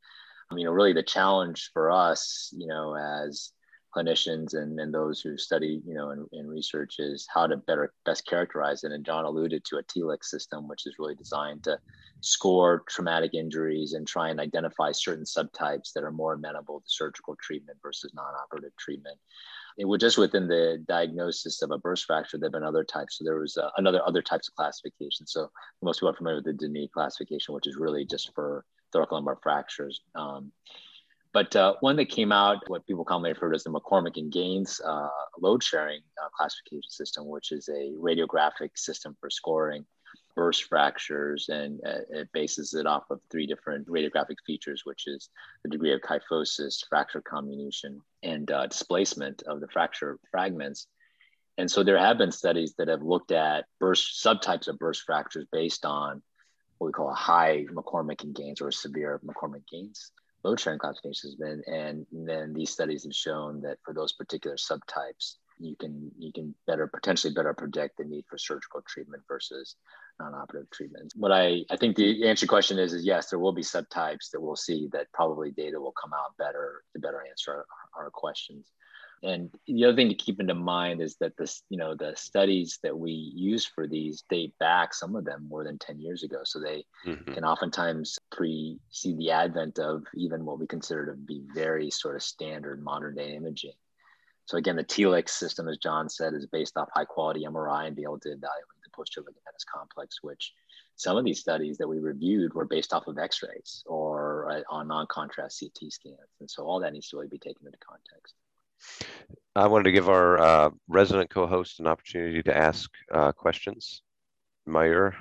you 0.57 0.65
know, 0.65 0.73
really 0.73 0.93
the 0.93 1.03
challenge 1.03 1.71
for 1.73 1.91
us, 1.91 2.53
you 2.57 2.67
know, 2.67 2.97
as 2.97 3.53
clinicians 3.95 4.55
and, 4.55 4.79
and 4.79 4.93
those 4.93 5.21
who 5.21 5.37
study, 5.37 5.83
you 5.87 5.95
know, 5.95 6.11
in, 6.33 6.47
research 6.47 6.97
is 6.99 7.27
how 7.33 7.47
to 7.47 7.57
better 7.57 7.93
best 8.05 8.27
characterize 8.27 8.85
it. 8.85 8.93
And 8.93 9.05
John 9.05 9.25
alluded 9.25 9.65
to 9.67 9.77
a 9.77 9.83
TLICS 9.83 10.25
system, 10.25 10.69
which 10.69 10.87
is 10.87 10.97
really 10.99 11.15
designed 11.15 11.65
to 11.65 11.79
score 12.21 12.83
traumatic 12.89 13.35
injuries 13.35 13.93
and 13.93 14.07
try 14.07 14.29
and 14.29 14.41
identify 14.41 14.93
certain 14.93 15.25
subtypes 15.25 15.93
that 15.95 16.05
are 16.05 16.11
more 16.11 16.35
amenable 16.35 16.81
to 16.81 16.87
surgical 16.87 17.37
treatment 17.41 17.79
versus 17.83 18.13
non-operative 18.15 18.77
treatment. 18.77 19.19
It 19.79 19.85
was 19.87 20.01
just 20.01 20.19
within 20.19 20.49
the 20.49 20.85
diagnosis 20.87 21.63
of 21.63 21.71
a 21.71 21.79
burst 21.79 22.05
fracture, 22.05 22.39
there 22.39 22.49
have 22.49 22.53
been 22.53 22.65
other 22.65 22.85
types. 22.85 23.19
So 23.19 23.25
there 23.25 23.39
was 23.39 23.57
uh, 23.57 23.71
another 23.77 24.01
other 24.07 24.23
types 24.23 24.49
of 24.49 24.55
classification. 24.55 25.27
So 25.27 25.51
most 25.83 25.99
people 25.99 26.11
are 26.11 26.17
familiar 26.17 26.37
with 26.37 26.45
the 26.45 26.53
Denis 26.53 26.91
classification, 26.93 27.55
which 27.55 27.67
is 27.67 27.77
really 27.77 28.05
just 28.05 28.35
for 28.35 28.65
thoracolumbar 28.93 29.37
fractures. 29.43 30.01
Um, 30.15 30.53
but 31.33 31.55
uh, 31.55 31.75
one 31.81 31.97
that 31.97 32.09
came 32.09 32.33
out, 32.33 32.59
what 32.69 32.87
people 32.87 33.05
commonly 33.05 33.31
refer 33.31 33.51
to 33.51 33.55
as 33.55 33.65
the 33.65 33.71
McCormick 33.71 34.17
and 34.17 34.33
Gaines 34.33 34.81
uh, 34.85 35.09
load 35.39 35.63
sharing 35.63 36.01
uh, 36.23 36.29
classification 36.37 36.91
system, 36.91 37.29
which 37.29 37.53
is 37.53 37.69
a 37.69 37.93
radiographic 37.99 38.71
system 38.77 39.17
for 39.21 39.31
scoring 39.31 39.85
burst 40.35 40.65
fractures, 40.65 41.49
and 41.49 41.81
uh, 41.87 42.01
it 42.11 42.29
bases 42.33 42.75
it 42.75 42.87
off 42.87 43.05
of 43.11 43.21
three 43.31 43.47
different 43.47 43.87
radiographic 43.89 44.37
features, 44.47 44.83
which 44.85 45.07
is 45.07 45.29
the 45.63 45.71
degree 45.71 45.93
of 45.93 46.01
kyphosis, 46.01 46.85
fracture 46.89 47.21
comminution, 47.21 48.01
and 48.23 48.51
uh, 48.51 48.67
displacement 48.67 49.43
of 49.43 49.61
the 49.61 49.69
fracture 49.69 50.19
fragments. 50.31 50.87
And 51.59 51.71
so 51.71 51.85
there 51.85 51.99
have 51.99 52.19
been 52.19 52.33
studies 52.33 52.75
that 52.79 52.89
have 52.89 53.03
looked 53.03 53.33
at 53.33 53.67
burst 53.79 54.25
subtypes 54.25 54.67
of 54.67 54.79
burst 54.79 55.03
fractures 55.03 55.47
based 55.53 55.85
on 55.85 56.23
what 56.79 56.87
we 56.87 56.93
call 56.93 57.11
a 57.11 57.15
high 57.15 57.67
McCormick 57.73 58.25
and 58.25 58.35
Gaines 58.35 58.61
or 58.61 58.69
a 58.69 58.73
severe 58.73 59.21
McCormick 59.25 59.67
Gaines 59.71 60.11
load 60.45 60.61
sharing 60.61 60.79
classification 60.79 61.31
has 61.31 61.35
been. 61.35 61.63
And 61.67 62.07
then 62.13 62.55
these 62.55 62.71
studies 62.71 63.05
have 63.05 63.15
shown 63.15 63.61
that 63.63 63.79
for 63.85 63.95
those 63.95 64.13
particular 64.13 64.57
subtypes, 64.57 65.37
you 65.59 65.77
can 65.77 66.11
you 66.19 66.33
can 66.33 66.55
better 66.67 66.87
potentially 66.87 67.35
better 67.35 67.53
predict 67.53 67.99
the 67.99 68.05
need 68.05 68.25
for 68.29 68.39
surgical 68.39 68.81
treatment 68.89 69.23
versus 69.29 69.77
non-operative 70.19 70.71
treatment. 70.71 71.13
What 71.17 71.33
I, 71.33 71.65
I 71.71 71.77
think 71.77 71.97
the 71.97 72.27
answer 72.29 72.47
question 72.47 72.79
is 72.79 72.93
is 72.93 73.05
yes, 73.05 73.29
there 73.29 73.39
will 73.39 73.53
be 73.53 73.63
subtypes 73.63 74.31
that 74.33 74.41
we'll 74.41 74.57
see 74.57 74.89
that 74.93 75.13
probably 75.13 75.51
data 75.51 75.79
will 75.79 75.95
come 76.01 76.13
out 76.15 76.37
better 76.39 76.83
to 76.95 77.01
better 77.01 77.23
answer 77.29 77.53
our, 77.97 78.05
our 78.05 78.11
questions. 78.11 78.67
And 79.23 79.51
the 79.67 79.85
other 79.85 79.97
thing 79.97 80.09
to 80.09 80.15
keep 80.15 80.41
into 80.41 80.55
mind 80.55 81.03
is 81.03 81.17
that 81.17 81.37
this, 81.37 81.63
you 81.69 81.77
know, 81.77 81.95
the 81.95 82.15
studies 82.17 82.79
that 82.83 82.99
we 82.99 83.13
use 83.13 83.67
for 83.67 83.87
these 83.87 84.25
date 84.31 84.55
back, 84.59 84.95
some 84.95 85.15
of 85.15 85.27
them 85.27 85.47
more 85.49 85.63
than 85.63 85.79
10 85.79 86.01
years 86.01 86.23
ago. 86.23 86.39
So 86.45 86.59
they 86.59 86.85
mm-hmm. 87.07 87.33
can 87.35 87.45
oftentimes 87.45 88.19
pre 88.33 88.79
see 88.91 89.15
the 89.17 89.31
advent 89.31 89.79
of 89.79 90.05
even 90.15 90.47
what 90.47 90.59
we 90.59 90.67
consider 90.67 91.07
to 91.07 91.13
be 91.13 91.43
very 91.55 91.91
sort 91.91 92.17
of 92.17 92.23
standard 92.23 92.83
modern 92.83 93.15
day 93.15 93.35
imaging. 93.35 93.75
So 94.47 94.57
again, 94.57 94.77
the 94.77 94.85
TLICS 94.85 95.31
system, 95.31 95.69
as 95.69 95.77
John 95.77 96.09
said, 96.09 96.33
is 96.35 96.47
based 96.47 96.77
off 96.77 96.89
high 96.93 97.05
quality 97.05 97.45
MRI 97.45 97.87
and 97.87 97.95
be 97.95 98.03
able 98.03 98.19
to 98.21 98.31
evaluate 98.31 98.83
the 98.83 98.91
posterior 98.97 99.29
ligamentous 99.29 99.65
complex, 99.73 100.23
which 100.23 100.53
some 100.97 101.17
of 101.17 101.25
these 101.25 101.41
studies 101.41 101.79
that 101.79 101.89
we 101.89 101.99
reviewed 101.99 102.55
were 102.55 102.65
based 102.65 102.93
off 102.93 103.07
of 103.07 103.19
x-rays 103.19 103.85
or 103.87 104.51
uh, 104.51 104.63
on 104.69 104.89
non-contrast 104.89 105.61
CT 105.61 105.93
scans. 105.93 106.19
And 106.41 106.51
so 106.51 106.65
all 106.65 106.81
that 106.81 106.93
needs 106.93 107.09
to 107.11 107.17
really 107.17 107.29
be 107.29 107.39
taken 107.39 107.67
into 107.67 107.79
context. 107.79 108.35
I 109.57 109.67
wanted 109.67 109.85
to 109.85 109.93
give 109.93 110.09
our 110.09 110.39
uh, 110.39 110.71
resident 110.89 111.31
co-host 111.31 111.81
an 111.81 111.87
opportunity 111.87 112.43
to 112.43 112.57
ask 112.57 112.91
uh, 113.13 113.33
questions. 113.33 114.03
Mayur. 114.69 115.13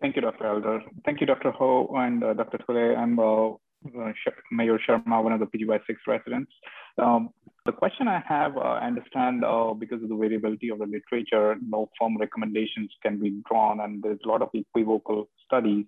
Thank 0.00 0.16
you, 0.16 0.22
Dr. 0.22 0.46
Elder. 0.46 0.82
Thank 1.04 1.20
you, 1.20 1.26
Dr. 1.26 1.50
Hoh 1.52 1.88
and 1.96 2.22
uh, 2.22 2.34
Dr. 2.34 2.58
Tulay. 2.58 2.96
I'm 2.96 3.16
Mayur 3.16 4.78
Sharma, 4.86 5.22
one 5.22 5.32
of 5.32 5.40
the 5.40 5.46
PGY6 5.46 5.96
residents. 6.06 6.52
Um, 6.98 7.30
the 7.64 7.72
question 7.72 8.08
I 8.08 8.22
have, 8.26 8.56
uh, 8.56 8.60
I 8.60 8.86
understand 8.86 9.44
uh, 9.44 9.74
because 9.74 10.02
of 10.02 10.08
the 10.08 10.16
variability 10.16 10.68
of 10.68 10.78
the 10.78 10.86
literature, 10.86 11.56
no 11.66 11.90
firm 11.98 12.16
recommendations 12.18 12.90
can 13.02 13.18
be 13.18 13.42
drawn, 13.48 13.80
and 13.80 14.02
there's 14.02 14.20
a 14.24 14.28
lot 14.28 14.42
of 14.42 14.48
equivocal 14.54 15.28
studies 15.44 15.86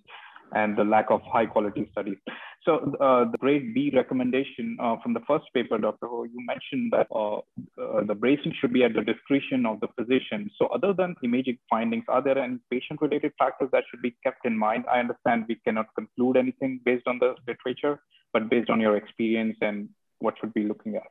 and 0.52 0.76
the 0.76 0.84
lack 0.84 1.06
of 1.10 1.20
high 1.22 1.46
quality 1.46 1.88
studies. 1.92 2.18
So 2.64 2.94
uh, 3.00 3.30
the 3.30 3.38
grade 3.38 3.72
B 3.74 3.90
recommendation 3.94 4.76
uh, 4.80 4.96
from 5.02 5.14
the 5.14 5.20
first 5.26 5.46
paper, 5.54 5.78
Dr. 5.78 6.06
Hoh, 6.06 6.24
you 6.24 6.44
mentioned 6.44 6.92
that 6.92 7.06
uh, 7.14 7.38
uh, 7.80 8.04
the 8.04 8.14
bracing 8.14 8.52
should 8.60 8.72
be 8.72 8.84
at 8.84 8.92
the 8.94 9.02
discretion 9.02 9.64
of 9.64 9.80
the 9.80 9.88
physician. 9.96 10.50
So 10.58 10.66
other 10.66 10.92
than 10.92 11.14
imaging 11.22 11.58
findings, 11.70 12.04
are 12.08 12.22
there 12.22 12.38
any 12.38 12.58
patient-related 12.70 13.32
factors 13.38 13.70
that 13.72 13.84
should 13.90 14.02
be 14.02 14.16
kept 14.22 14.44
in 14.44 14.58
mind? 14.58 14.84
I 14.92 15.00
understand 15.00 15.46
we 15.48 15.56
cannot 15.64 15.94
conclude 15.94 16.36
anything 16.36 16.80
based 16.84 17.06
on 17.06 17.18
the 17.18 17.36
literature, 17.46 18.00
but 18.32 18.50
based 18.50 18.70
on 18.70 18.80
your 18.80 18.96
experience 18.96 19.56
and 19.62 19.88
what 20.18 20.34
should 20.40 20.52
be 20.52 20.64
looking 20.64 20.96
at. 20.96 21.06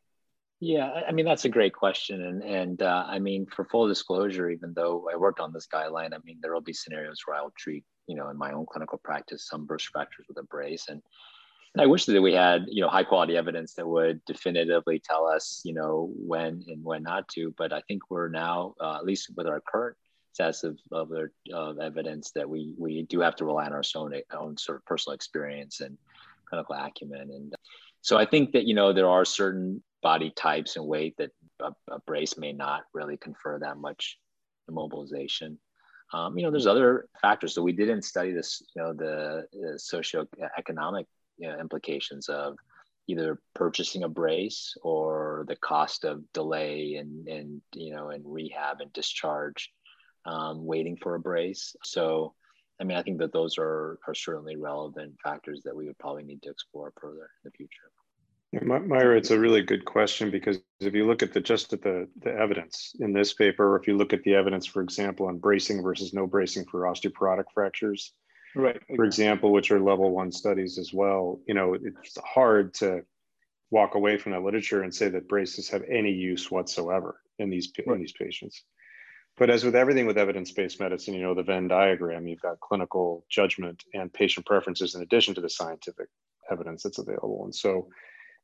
Yeah, 0.59 0.89
I 1.07 1.11
mean 1.11 1.25
that's 1.25 1.45
a 1.45 1.49
great 1.49 1.73
question, 1.73 2.23
and 2.23 2.41
and 2.43 2.81
uh, 2.81 3.05
I 3.07 3.19
mean 3.19 3.45
for 3.45 3.65
full 3.65 3.87
disclosure, 3.87 4.49
even 4.49 4.73
though 4.73 5.07
I 5.13 5.15
worked 5.15 5.39
on 5.39 5.53
this 5.53 5.67
guideline, 5.71 6.15
I 6.15 6.17
mean 6.25 6.39
there 6.41 6.51
will 6.51 6.61
be 6.61 6.73
scenarios 6.73 7.19
where 7.25 7.37
I'll 7.37 7.53
treat, 7.55 7.83
you 8.07 8.15
know, 8.15 8.29
in 8.29 8.37
my 8.37 8.53
own 8.53 8.65
clinical 8.65 8.99
practice, 9.03 9.47
some 9.47 9.67
burst 9.67 9.89
fractures 9.89 10.25
with 10.27 10.39
a 10.39 10.43
brace, 10.43 10.85
and, 10.89 10.99
and 11.75 11.81
I 11.83 11.85
wish 11.85 12.05
that 12.05 12.19
we 12.19 12.33
had, 12.33 12.65
you 12.69 12.81
know, 12.81 12.89
high 12.89 13.03
quality 13.03 13.37
evidence 13.37 13.73
that 13.75 13.87
would 13.87 14.25
definitively 14.25 14.99
tell 14.99 15.27
us, 15.27 15.61
you 15.63 15.75
know, 15.75 16.11
when 16.15 16.63
and 16.67 16.83
when 16.83 17.03
not 17.03 17.27
to. 17.29 17.53
But 17.55 17.71
I 17.71 17.81
think 17.81 18.09
we're 18.09 18.29
now, 18.29 18.73
uh, 18.81 18.95
at 18.95 19.05
least 19.05 19.29
with 19.37 19.45
our 19.45 19.61
current 19.61 19.95
sets 20.33 20.63
of, 20.63 20.79
of, 20.91 21.11
of 21.53 21.79
evidence, 21.79 22.31
that 22.31 22.49
we 22.49 22.73
we 22.79 23.03
do 23.03 23.19
have 23.19 23.35
to 23.35 23.45
rely 23.45 23.67
on 23.67 23.73
our 23.73 23.83
own 23.95 24.13
own 24.33 24.57
sort 24.57 24.77
of 24.79 24.85
personal 24.85 25.13
experience 25.13 25.81
and 25.81 25.99
clinical 26.49 26.73
acumen 26.75 27.29
and. 27.29 27.53
So 28.01 28.17
I 28.17 28.25
think 28.25 28.53
that 28.53 28.63
you 28.65 28.73
know 28.73 28.93
there 28.93 29.09
are 29.09 29.25
certain 29.25 29.83
body 30.11 30.31
types 30.47 30.77
and 30.77 30.85
weight 30.85 31.15
that 31.17 31.31
a, 31.59 31.71
a 31.91 31.99
brace 32.07 32.37
may 32.37 32.53
not 32.53 32.83
really 32.93 33.17
confer 33.17 33.59
that 33.59 33.77
much 33.77 34.17
immobilization. 34.71 35.57
Um, 36.13 36.37
you 36.37 36.43
know, 36.43 36.51
there's 36.51 36.73
other 36.73 37.09
factors. 37.21 37.53
So 37.53 37.61
we 37.61 37.73
didn't 37.73 38.03
study 38.03 38.31
this, 38.31 38.49
you 38.73 38.81
know, 38.81 38.93
the, 38.93 39.47
the 39.51 39.77
socioeconomic 39.91 41.07
you 41.37 41.49
know, 41.49 41.59
implications 41.59 42.29
of 42.29 42.55
either 43.07 43.41
purchasing 43.53 44.03
a 44.03 44.07
brace 44.21 44.77
or 44.81 45.43
the 45.49 45.57
cost 45.57 46.05
of 46.05 46.23
delay 46.31 46.95
and, 46.95 47.27
and 47.27 47.61
you 47.75 47.93
know, 47.93 48.07
and 48.09 48.23
rehab 48.25 48.79
and 48.79 48.93
discharge, 48.93 49.73
um, 50.25 50.65
waiting 50.65 50.95
for 50.95 51.15
a 51.15 51.19
brace. 51.19 51.75
So, 51.83 52.33
I 52.79 52.85
mean, 52.85 52.97
I 52.97 53.03
think 53.03 53.17
that 53.19 53.33
those 53.33 53.57
are, 53.57 53.99
are 54.07 54.15
certainly 54.15 54.55
relevant 54.55 55.15
factors 55.21 55.63
that 55.65 55.75
we 55.75 55.85
would 55.85 55.97
probably 55.97 56.23
need 56.23 56.41
to 56.43 56.49
explore 56.49 56.93
further 57.01 57.27
in 57.37 57.43
the 57.43 57.51
future. 57.51 57.91
Mayur, 58.55 59.17
it's 59.17 59.31
a 59.31 59.39
really 59.39 59.61
good 59.61 59.83
question 59.83 60.31
because 60.31 60.57
if 60.79 60.93
you 60.93 61.05
look 61.05 61.21
at 61.21 61.33
the 61.33 61.41
just 61.41 61.73
at 61.73 61.81
the, 61.81 62.07
the 62.21 62.33
evidence 62.33 62.93
in 62.99 63.11
this 63.11 63.33
paper, 63.33 63.73
or 63.73 63.79
if 63.79 63.87
you 63.87 63.97
look 63.97 64.13
at 64.13 64.23
the 64.23 64.35
evidence, 64.35 64.65
for 64.65 64.81
example, 64.81 65.27
on 65.27 65.37
bracing 65.37 65.83
versus 65.83 66.13
no 66.13 66.25
bracing 66.25 66.65
for 66.65 66.81
osteoporotic 66.81 67.43
fractures, 67.53 68.13
right? 68.55 68.81
For 68.95 69.03
example, 69.03 69.51
which 69.51 69.69
are 69.71 69.79
level 69.79 70.11
one 70.11 70.31
studies 70.31 70.77
as 70.77 70.93
well, 70.93 71.41
you 71.45 71.53
know, 71.53 71.73
it's 71.73 72.17
hard 72.25 72.73
to 72.75 73.01
walk 73.69 73.95
away 73.95 74.17
from 74.17 74.31
that 74.31 74.43
literature 74.43 74.81
and 74.81 74.95
say 74.95 75.09
that 75.09 75.27
braces 75.27 75.67
have 75.69 75.83
any 75.83 76.11
use 76.11 76.49
whatsoever 76.49 77.19
in 77.39 77.49
these 77.49 77.71
right. 77.85 77.95
in 77.95 78.01
these 78.01 78.13
patients. 78.13 78.63
But 79.37 79.49
as 79.51 79.63
with 79.63 79.75
everything 79.75 80.07
with 80.07 80.17
evidence-based 80.17 80.79
medicine, 80.79 81.13
you 81.13 81.21
know, 81.21 81.35
the 81.35 81.43
Venn 81.43 81.67
diagram, 81.67 82.27
you've 82.27 82.41
got 82.41 82.59
clinical 82.59 83.23
judgment 83.29 83.83
and 83.93 84.11
patient 84.11 84.47
preferences 84.47 84.95
in 84.95 85.03
addition 85.03 85.35
to 85.35 85.41
the 85.41 85.49
scientific 85.49 86.07
evidence 86.49 86.81
that's 86.81 86.97
available. 86.97 87.43
And 87.43 87.53
so 87.53 87.89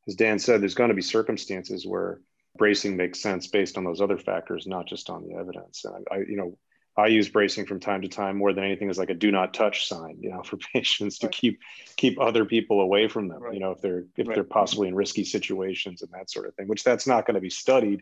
as 0.08 0.16
Dan 0.16 0.40
said, 0.40 0.62
there's 0.62 0.76
going 0.76 0.90
to 0.90 0.96
be 0.96 1.02
circumstances 1.02 1.86
where 1.86 2.20
bracing 2.58 2.96
makes 2.96 3.20
sense 3.20 3.48
based 3.48 3.78
on 3.78 3.84
those 3.84 4.02
other 4.02 4.18
factors, 4.18 4.68
not 4.68 4.88
just 4.88 5.10
on 5.10 5.28
the 5.28 5.36
evidence. 5.36 5.86
And 5.86 6.06
I, 6.12 6.16
I 6.16 6.18
you 6.20 6.36
know, 6.36 6.58
I 6.96 7.08
use 7.08 7.28
bracing 7.30 7.66
from 7.66 7.80
time 7.80 8.04
to 8.04 8.08
time 8.08 8.38
more 8.38 8.54
than 8.54 8.64
anything 8.64 8.90
as 8.90 9.00
like 9.00 9.10
a 9.10 9.16
do 9.16 9.32
not 9.32 9.54
touch 9.54 9.88
sign, 9.88 10.18
you 10.20 10.30
know, 10.30 10.44
for 10.46 10.58
patients 10.58 11.20
to 11.20 11.28
right. 11.28 11.36
keep 11.36 11.60
keep 11.96 12.20
other 12.20 12.46
people 12.46 12.82
away 12.82 13.08
from 13.08 13.28
them, 13.28 13.42
right. 13.42 13.54
you 13.54 13.60
know, 13.60 13.72
if 13.72 13.82
they're 13.82 14.06
if 14.18 14.28
right. 14.28 14.36
they're 14.36 14.44
possibly 14.44 14.88
in 14.88 14.96
risky 14.96 15.24
situations 15.24 16.02
and 16.02 16.12
that 16.12 16.30
sort 16.30 16.48
of 16.48 16.56
thing, 16.56 16.68
which 16.68 16.84
that's 16.84 17.08
not 17.08 17.26
going 17.26 17.36
to 17.36 17.42
be 17.42 17.50
studied 17.50 18.02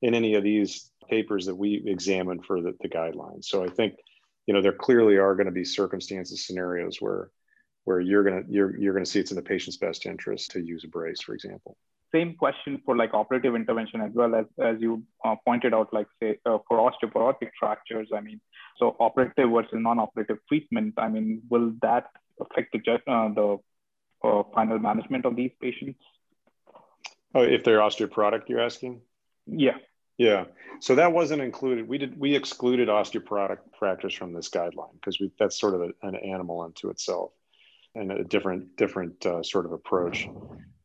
in 0.00 0.14
any 0.14 0.34
of 0.34 0.42
these 0.42 0.90
papers 1.08 1.46
that 1.46 1.54
we 1.54 1.82
examine 1.86 2.42
for 2.42 2.60
the, 2.60 2.74
the 2.80 2.88
guidelines. 2.88 3.44
So 3.44 3.64
I 3.64 3.68
think 3.68 3.94
you 4.46 4.54
know, 4.54 4.62
there 4.62 4.72
clearly 4.72 5.16
are 5.16 5.34
going 5.34 5.46
to 5.46 5.52
be 5.52 5.64
circumstances, 5.64 6.46
scenarios 6.46 7.00
where 7.00 7.30
where 7.84 8.00
you're 8.00 8.22
gonna 8.22 8.42
you're 8.48 8.76
you're 8.76 8.94
gonna 8.94 9.06
see 9.06 9.20
it's 9.20 9.30
in 9.30 9.36
the 9.36 9.42
patient's 9.42 9.76
best 9.76 10.06
interest 10.06 10.52
to 10.52 10.60
use 10.60 10.84
a 10.84 10.88
brace, 10.88 11.20
for 11.20 11.34
example. 11.34 11.76
Same 12.12 12.34
question 12.36 12.80
for 12.84 12.96
like 12.96 13.14
operative 13.14 13.54
intervention 13.54 14.00
as 14.00 14.12
well 14.14 14.34
as 14.34 14.46
as 14.60 14.76
you 14.80 15.02
uh, 15.24 15.34
pointed 15.44 15.74
out, 15.74 15.92
like 15.92 16.06
say 16.20 16.38
uh, 16.46 16.58
for 16.68 16.78
osteoporotic 16.78 17.50
fractures. 17.58 18.08
I 18.14 18.20
mean, 18.20 18.40
so 18.78 18.96
operative 19.00 19.50
versus 19.50 19.72
non-operative 19.72 20.38
treatment. 20.48 20.94
I 20.98 21.08
mean, 21.08 21.42
will 21.48 21.72
that 21.82 22.06
affect 22.40 22.72
the 22.72 22.92
uh, 23.10 23.28
the 23.34 23.58
uh, 24.22 24.42
final 24.54 24.78
management 24.78 25.24
of 25.24 25.36
these 25.36 25.52
patients? 25.60 25.98
Oh, 27.34 27.42
if 27.42 27.64
they're 27.64 27.78
osteoporotic, 27.78 28.48
you're 28.48 28.60
asking? 28.60 29.00
Yeah. 29.46 29.78
Yeah. 30.18 30.44
So 30.80 30.94
that 30.96 31.12
wasn't 31.12 31.40
included. 31.40 31.88
We 31.88 31.96
did 31.98 32.20
we 32.20 32.36
excluded 32.36 32.88
osteoporotic 32.88 33.58
fractures 33.78 34.14
from 34.14 34.34
this 34.34 34.50
guideline 34.50 34.92
because 34.94 35.18
we 35.18 35.32
that's 35.38 35.58
sort 35.58 35.74
of 35.74 35.80
a, 35.80 36.06
an 36.06 36.14
animal 36.14 36.60
unto 36.60 36.90
itself 36.90 37.32
and 37.94 38.12
a 38.12 38.24
different 38.24 38.76
different 38.76 39.24
uh, 39.26 39.42
sort 39.42 39.66
of 39.66 39.72
approach. 39.72 40.26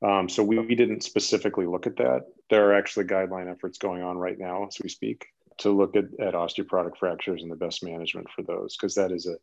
Um, 0.03 0.29
so 0.29 0.43
we, 0.43 0.59
we 0.59 0.75
didn't 0.75 1.01
specifically 1.01 1.65
look 1.65 1.87
at 1.87 1.97
that. 1.97 2.25
There 2.49 2.69
are 2.69 2.73
actually 2.73 3.05
guideline 3.05 3.51
efforts 3.51 3.77
going 3.77 4.03
on 4.03 4.17
right 4.17 4.37
now 4.37 4.67
as 4.67 4.77
we 4.81 4.89
speak 4.89 5.25
to 5.59 5.71
look 5.71 5.95
at, 5.95 6.05
at 6.19 6.35
osteoporotic 6.35 6.97
fractures 6.97 7.41
and 7.41 7.51
the 7.51 7.55
best 7.55 7.83
management 7.83 8.27
for 8.29 8.43
those 8.43 8.77
because 8.77 8.93
that 8.95 9.11
is 9.11 9.27
a 9.27 9.37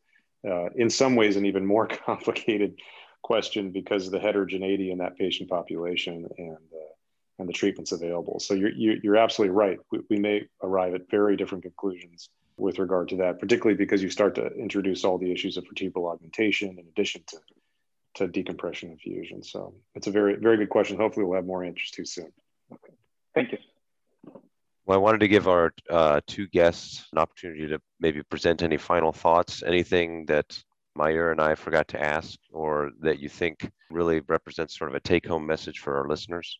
uh, 0.49 0.69
in 0.77 0.91
some 0.91 1.17
ways 1.17 1.37
an 1.37 1.47
even 1.47 1.65
more 1.65 1.87
complicated 2.07 2.79
question 3.23 3.71
because 3.71 4.07
of 4.07 4.13
the 4.13 4.21
heterogeneity 4.21 4.91
in 4.91 4.99
that 4.99 5.17
patient 5.17 5.49
population 5.49 6.29
and 6.39 6.57
uh, 6.73 6.95
and 7.39 7.49
the 7.49 7.53
treatments 7.53 7.93
available. 7.93 8.39
So 8.39 8.55
you're 8.55 8.71
you're 8.71 9.17
absolutely 9.17 9.57
right. 9.57 9.79
We, 9.91 10.01
we 10.11 10.19
may 10.19 10.43
arrive 10.63 10.95
at 10.95 11.11
very 11.11 11.37
different 11.37 11.65
conclusions 11.65 12.29
with 12.57 12.79
regard 12.79 13.09
to 13.09 13.17
that, 13.17 13.41
particularly 13.41 13.77
because 13.77 14.03
you 14.03 14.11
start 14.11 14.37
to 14.37 14.47
introduce 14.55 15.05
all 15.05 15.19
the 15.19 15.33
issues 15.33 15.57
of 15.57 15.65
vertebral 15.67 16.07
augmentation 16.07 16.79
in 16.79 16.87
addition 16.87 17.23
to, 17.27 17.39
to 18.15 18.29
decompression 18.29 18.91
and 18.91 19.01
fusion. 19.01 19.43
So 19.43 19.75
it's 19.95 20.07
a 20.07 20.11
very, 20.11 20.37
very 20.37 20.57
good 20.57 20.69
question. 20.69 20.97
Hopefully 20.97 21.27
we'll 21.27 21.37
have 21.37 21.47
more 21.47 21.65
answers 21.65 21.91
too 21.91 22.05
soon. 22.05 22.33
Okay. 22.73 22.95
Thank 23.35 23.53
you. 23.53 23.59
Well, 24.87 24.99
I 24.99 25.01
wanted 25.01 25.21
to 25.21 25.29
give 25.29 25.49
our 25.49 25.73
uh, 25.91 26.21
two 26.27 26.47
guests 26.49 27.07
an 27.13 27.19
opportunity 27.19 27.67
to 27.69 27.81
maybe 28.01 28.23
present 28.23 28.63
any 28.63 28.77
final 28.77 29.13
thoughts, 29.13 29.63
anything 29.63 30.27
that 30.27 30.63
Mayur 30.97 31.33
and 31.33 31.41
I 31.41 31.55
forgot 31.55 31.89
to 31.89 32.03
ask, 32.03 32.39
or 32.53 32.91
that 33.01 33.19
you 33.19 33.29
think 33.29 33.71
really 33.91 34.21
represents 34.29 34.79
sort 34.79 34.91
of 34.91 34.95
a 34.95 35.01
take 35.01 35.27
home 35.27 35.47
message 35.47 35.81
for 35.81 35.97
our 35.97 36.09
listeners. 36.09 36.59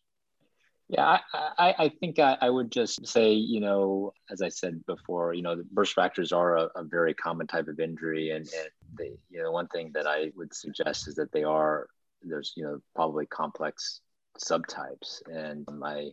Yeah, 0.87 1.19
I, 1.33 1.49
I, 1.57 1.75
I 1.85 1.89
think 1.89 2.19
I, 2.19 2.37
I, 2.39 2.49
would 2.49 2.71
just 2.71 3.07
say, 3.07 3.33
you 3.33 3.59
know, 3.59 4.13
as 4.29 4.43
I 4.43 4.49
said 4.49 4.85
before, 4.85 5.33
you 5.33 5.41
know, 5.41 5.55
the 5.55 5.63
burst 5.63 5.93
fractures 5.93 6.31
are 6.31 6.57
a, 6.57 6.69
a 6.75 6.83
very 6.83 7.15
common 7.15 7.47
type 7.47 7.67
of 7.67 7.79
injury. 7.79 8.29
And, 8.29 8.45
and 8.45 8.69
they, 8.97 9.11
you 9.29 9.41
know, 9.41 9.51
one 9.51 9.67
thing 9.67 9.91
that 9.93 10.07
I 10.07 10.31
would 10.35 10.53
suggest 10.53 11.07
is 11.07 11.15
that 11.15 11.31
they 11.31 11.43
are, 11.43 11.87
there's, 12.21 12.53
you 12.55 12.63
know, 12.63 12.79
probably 12.95 13.25
complex 13.25 14.01
subtypes. 14.39 15.21
And 15.27 15.65
my, 15.71 16.09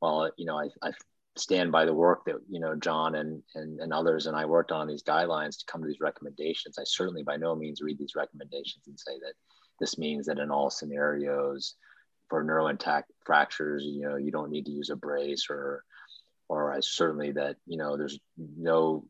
well, 0.00 0.30
you 0.36 0.46
know, 0.46 0.58
I, 0.58 0.68
I 0.82 0.92
stand 1.36 1.72
by 1.72 1.84
the 1.84 1.94
work 1.94 2.24
that, 2.26 2.36
you 2.48 2.60
know, 2.60 2.74
John 2.76 3.16
and, 3.16 3.42
and, 3.54 3.80
and 3.80 3.92
others 3.92 4.26
and 4.26 4.36
I 4.36 4.44
worked 4.44 4.72
on 4.72 4.86
these 4.86 5.02
guidelines 5.02 5.58
to 5.58 5.64
come 5.66 5.82
to 5.82 5.88
these 5.88 6.00
recommendations. 6.00 6.78
I 6.78 6.84
certainly 6.84 7.22
by 7.22 7.36
no 7.36 7.54
means 7.54 7.82
read 7.82 7.98
these 7.98 8.14
recommendations 8.14 8.86
and 8.86 8.98
say 8.98 9.18
that 9.20 9.34
this 9.80 9.98
means 9.98 10.26
that 10.26 10.38
in 10.38 10.50
all 10.50 10.70
scenarios, 10.70 11.74
for 12.28 12.44
neurointact 12.44 13.04
fractures, 13.24 13.84
you 13.84 14.02
know, 14.02 14.16
you 14.16 14.30
don't 14.30 14.50
need 14.50 14.64
to 14.66 14.72
use 14.72 14.90
a 14.90 14.96
brace 14.96 15.46
or, 15.50 15.84
or 16.48 16.72
I 16.72 16.80
certainly 16.80 17.32
that, 17.32 17.56
you 17.66 17.76
know, 17.76 17.96
there's 17.96 18.18
no 18.36 19.06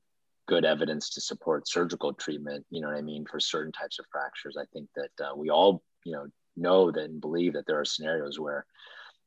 good 0.47 0.65
evidence 0.65 1.11
to 1.11 1.21
support 1.21 1.69
surgical 1.69 2.13
treatment, 2.13 2.65
you 2.71 2.81
know 2.81 2.89
what 2.89 2.97
I 2.97 3.03
mean, 3.03 3.25
for 3.25 3.41
certain 3.41 3.73
types 3.73 3.99
of 3.99 4.07
fractures. 4.11 4.57
I 4.59 4.65
think 4.73 4.89
that 4.97 5.25
uh, 5.25 5.35
we 5.37 5.51
all, 5.51 5.83
you 6.05 6.13
know, 6.13 6.27
know 6.57 6.91
that 6.91 7.05
and 7.05 7.21
believe 7.21 7.55
that 7.55 7.67
there 7.67 7.81
are 7.81 7.85
scenarios 7.85 8.39
where 8.39 8.67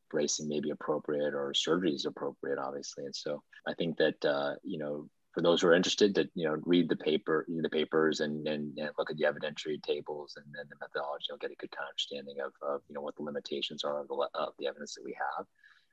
bracing 0.10 0.48
may 0.48 0.60
be 0.60 0.70
appropriate 0.70 1.34
or 1.34 1.54
surgery 1.54 1.94
is 1.94 2.06
appropriate, 2.06 2.58
obviously. 2.58 3.06
And 3.06 3.16
so 3.16 3.42
I 3.68 3.74
think 3.74 3.98
that, 3.98 4.24
uh, 4.24 4.56
you 4.64 4.78
know, 4.78 5.10
for 5.38 5.42
those 5.44 5.62
who 5.62 5.68
are 5.68 5.76
interested 5.76 6.16
to 6.16 6.28
you 6.34 6.48
know 6.48 6.58
read 6.66 6.90
the 6.90 6.96
paper 6.96 7.46
the 7.48 7.70
papers 7.70 8.22
and, 8.22 8.48
and, 8.48 8.76
and 8.80 8.90
look 8.98 9.12
at 9.12 9.18
the 9.18 9.26
evidentiary 9.26 9.80
tables 9.84 10.34
and 10.36 10.46
then 10.52 10.66
the 10.68 10.76
methodology 10.82 11.26
you'll 11.30 11.38
get 11.38 11.52
a 11.52 11.56
good 11.60 11.70
kind 11.70 11.86
of 11.86 11.94
understanding 11.94 12.38
of, 12.44 12.52
of 12.68 12.82
you 12.90 12.96
know 12.96 13.02
what 13.02 13.16
the 13.18 13.22
limitations 13.22 13.84
are 13.84 14.02
of 14.02 14.08
the, 14.08 14.16
of 14.34 14.54
the 14.58 14.66
evidence 14.66 14.96
that 14.96 15.06
we 15.06 15.14
have 15.14 15.46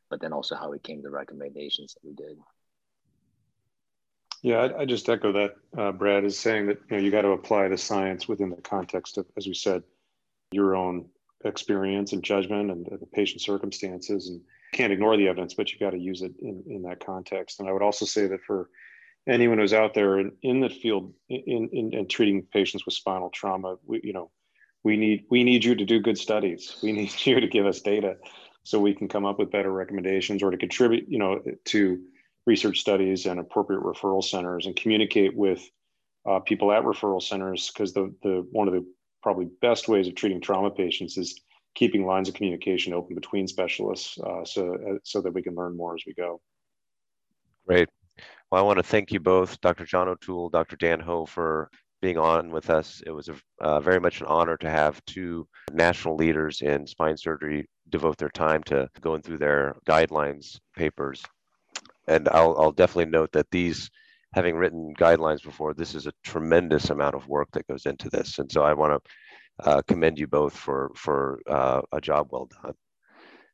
but 0.08 0.18
then 0.18 0.32
also 0.32 0.56
how 0.56 0.70
we 0.70 0.78
came 0.78 0.96
to 0.96 1.02
the 1.02 1.10
recommendations 1.10 1.92
that 1.92 2.08
we 2.08 2.14
did 2.14 2.38
yeah 4.44 4.58
i, 4.58 4.82
I 4.82 4.84
just 4.84 5.08
echo 5.08 5.32
that 5.32 5.56
uh, 5.76 5.92
brad 5.92 6.24
is 6.24 6.38
saying 6.38 6.66
that 6.66 6.78
you 6.88 6.96
know 6.96 7.02
you 7.02 7.10
got 7.10 7.22
to 7.22 7.30
apply 7.30 7.68
the 7.68 7.78
science 7.78 8.28
within 8.28 8.50
the 8.50 8.62
context 8.62 9.18
of 9.18 9.26
as 9.36 9.46
we 9.46 9.54
said 9.54 9.82
your 10.52 10.76
own 10.76 11.06
experience 11.44 12.12
and 12.12 12.22
judgment 12.22 12.70
and 12.70 12.86
the 12.86 13.06
patient 13.06 13.42
circumstances 13.42 14.28
and 14.28 14.40
can't 14.72 14.92
ignore 14.92 15.16
the 15.16 15.28
evidence 15.28 15.54
but 15.54 15.72
you 15.72 15.78
got 15.78 15.90
to 15.90 15.98
use 15.98 16.22
it 16.22 16.32
in, 16.40 16.62
in 16.68 16.82
that 16.82 17.04
context 17.04 17.58
and 17.58 17.68
i 17.68 17.72
would 17.72 17.82
also 17.82 18.04
say 18.04 18.26
that 18.26 18.42
for 18.46 18.70
anyone 19.26 19.58
who's 19.58 19.72
out 19.72 19.94
there 19.94 20.18
in, 20.18 20.32
in 20.42 20.60
the 20.60 20.68
field 20.68 21.12
in, 21.28 21.68
in, 21.72 21.92
in, 21.92 22.08
treating 22.08 22.42
patients 22.42 22.84
with 22.84 22.94
spinal 22.94 23.30
trauma, 23.30 23.76
we, 23.86 24.00
you 24.02 24.12
know, 24.12 24.30
we 24.82 24.96
need 24.96 25.24
we 25.30 25.44
need 25.44 25.64
you 25.64 25.74
to 25.74 25.84
do 25.84 26.00
good 26.00 26.18
studies. 26.18 26.76
We 26.82 26.92
need 26.92 27.12
you 27.26 27.40
to 27.40 27.48
give 27.48 27.66
us 27.66 27.80
data 27.80 28.16
so 28.64 28.80
we 28.80 28.94
can 28.94 29.08
come 29.08 29.24
up 29.24 29.38
with 29.38 29.50
better 29.50 29.72
recommendations 29.72 30.42
or 30.42 30.50
to 30.50 30.56
contribute, 30.56 31.06
you 31.08 31.18
know, 31.18 31.40
to 31.66 32.02
research 32.46 32.80
studies 32.80 33.26
and 33.26 33.40
appropriate 33.40 33.82
referral 33.82 34.22
centers 34.22 34.66
and 34.66 34.76
communicate 34.76 35.34
with 35.34 35.62
uh, 36.28 36.40
people 36.40 36.72
at 36.72 36.82
referral 36.82 37.22
centers 37.22 37.70
because 37.70 37.92
the 37.92 38.14
the 38.22 38.46
one 38.52 38.68
of 38.68 38.74
the 38.74 38.86
probably 39.22 39.46
best 39.60 39.88
ways 39.88 40.06
of 40.06 40.14
treating 40.14 40.40
trauma 40.40 40.70
patients 40.70 41.16
is 41.16 41.40
keeping 41.74 42.06
lines 42.06 42.28
of 42.28 42.34
communication 42.34 42.92
open 42.92 43.14
between 43.14 43.48
specialists 43.48 44.18
uh, 44.18 44.44
so 44.44 44.74
uh, 44.74 44.98
so 45.02 45.20
that 45.20 45.32
we 45.32 45.42
can 45.42 45.54
learn 45.54 45.76
more 45.76 45.94
as 45.94 46.02
we 46.06 46.14
go. 46.14 46.40
Great. 47.66 47.88
Well, 48.50 48.62
I 48.62 48.66
want 48.66 48.78
to 48.78 48.82
thank 48.82 49.10
you 49.10 49.20
both, 49.20 49.60
Dr. 49.60 49.84
John 49.84 50.08
O'Toole, 50.08 50.50
Dr. 50.50 50.76
Dan 50.76 51.00
Hoh, 51.00 51.26
for 51.26 51.70
being 52.00 52.18
on 52.18 52.50
with 52.50 52.68
us. 52.68 53.02
It 53.06 53.10
was 53.10 53.28
a, 53.28 53.34
uh, 53.60 53.80
very 53.80 53.98
much 53.98 54.20
an 54.20 54.26
honor 54.26 54.56
to 54.58 54.70
have 54.70 55.04
two 55.06 55.48
national 55.72 56.16
leaders 56.16 56.60
in 56.60 56.86
spine 56.86 57.16
surgery 57.16 57.66
devote 57.88 58.18
their 58.18 58.28
time 58.28 58.62
to 58.64 58.88
going 59.00 59.22
through 59.22 59.38
their 59.38 59.74
guidelines 59.86 60.58
papers. 60.76 61.22
And 62.06 62.28
I'll, 62.28 62.56
I'll 62.58 62.72
definitely 62.72 63.10
note 63.10 63.32
that 63.32 63.50
these, 63.50 63.90
having 64.32 64.56
written 64.56 64.94
guidelines 64.98 65.42
before, 65.42 65.74
this 65.74 65.94
is 65.94 66.06
a 66.06 66.12
tremendous 66.22 66.90
amount 66.90 67.14
of 67.14 67.28
work 67.28 67.48
that 67.52 67.66
goes 67.66 67.86
into 67.86 68.10
this. 68.10 68.38
And 68.38 68.50
so 68.50 68.62
I 68.62 68.74
want 68.74 69.02
to 69.02 69.68
uh, 69.68 69.82
commend 69.82 70.18
you 70.18 70.26
both 70.26 70.56
for, 70.56 70.90
for 70.96 71.40
uh, 71.48 71.82
a 71.92 72.00
job 72.00 72.28
well 72.30 72.48
done. 72.62 72.74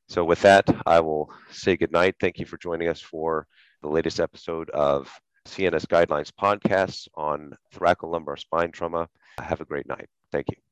So 0.08 0.24
with 0.24 0.40
that, 0.42 0.64
I 0.86 1.00
will 1.00 1.32
say 1.50 1.76
goodnight. 1.76 2.16
Thank 2.20 2.38
you 2.38 2.46
for 2.46 2.58
joining 2.58 2.88
us 2.88 3.00
for 3.00 3.46
the 3.82 3.88
latest 3.88 4.18
episode 4.18 4.68
of 4.70 5.08
CNS 5.46 5.86
Guidelines 5.86 6.32
podcasts 6.32 7.06
on 7.14 7.52
thoracolumbar 7.74 8.38
spine 8.38 8.72
trauma. 8.72 9.08
Have 9.38 9.60
a 9.60 9.64
great 9.64 9.86
night. 9.86 10.08
Thank 10.32 10.46
you. 10.50 10.69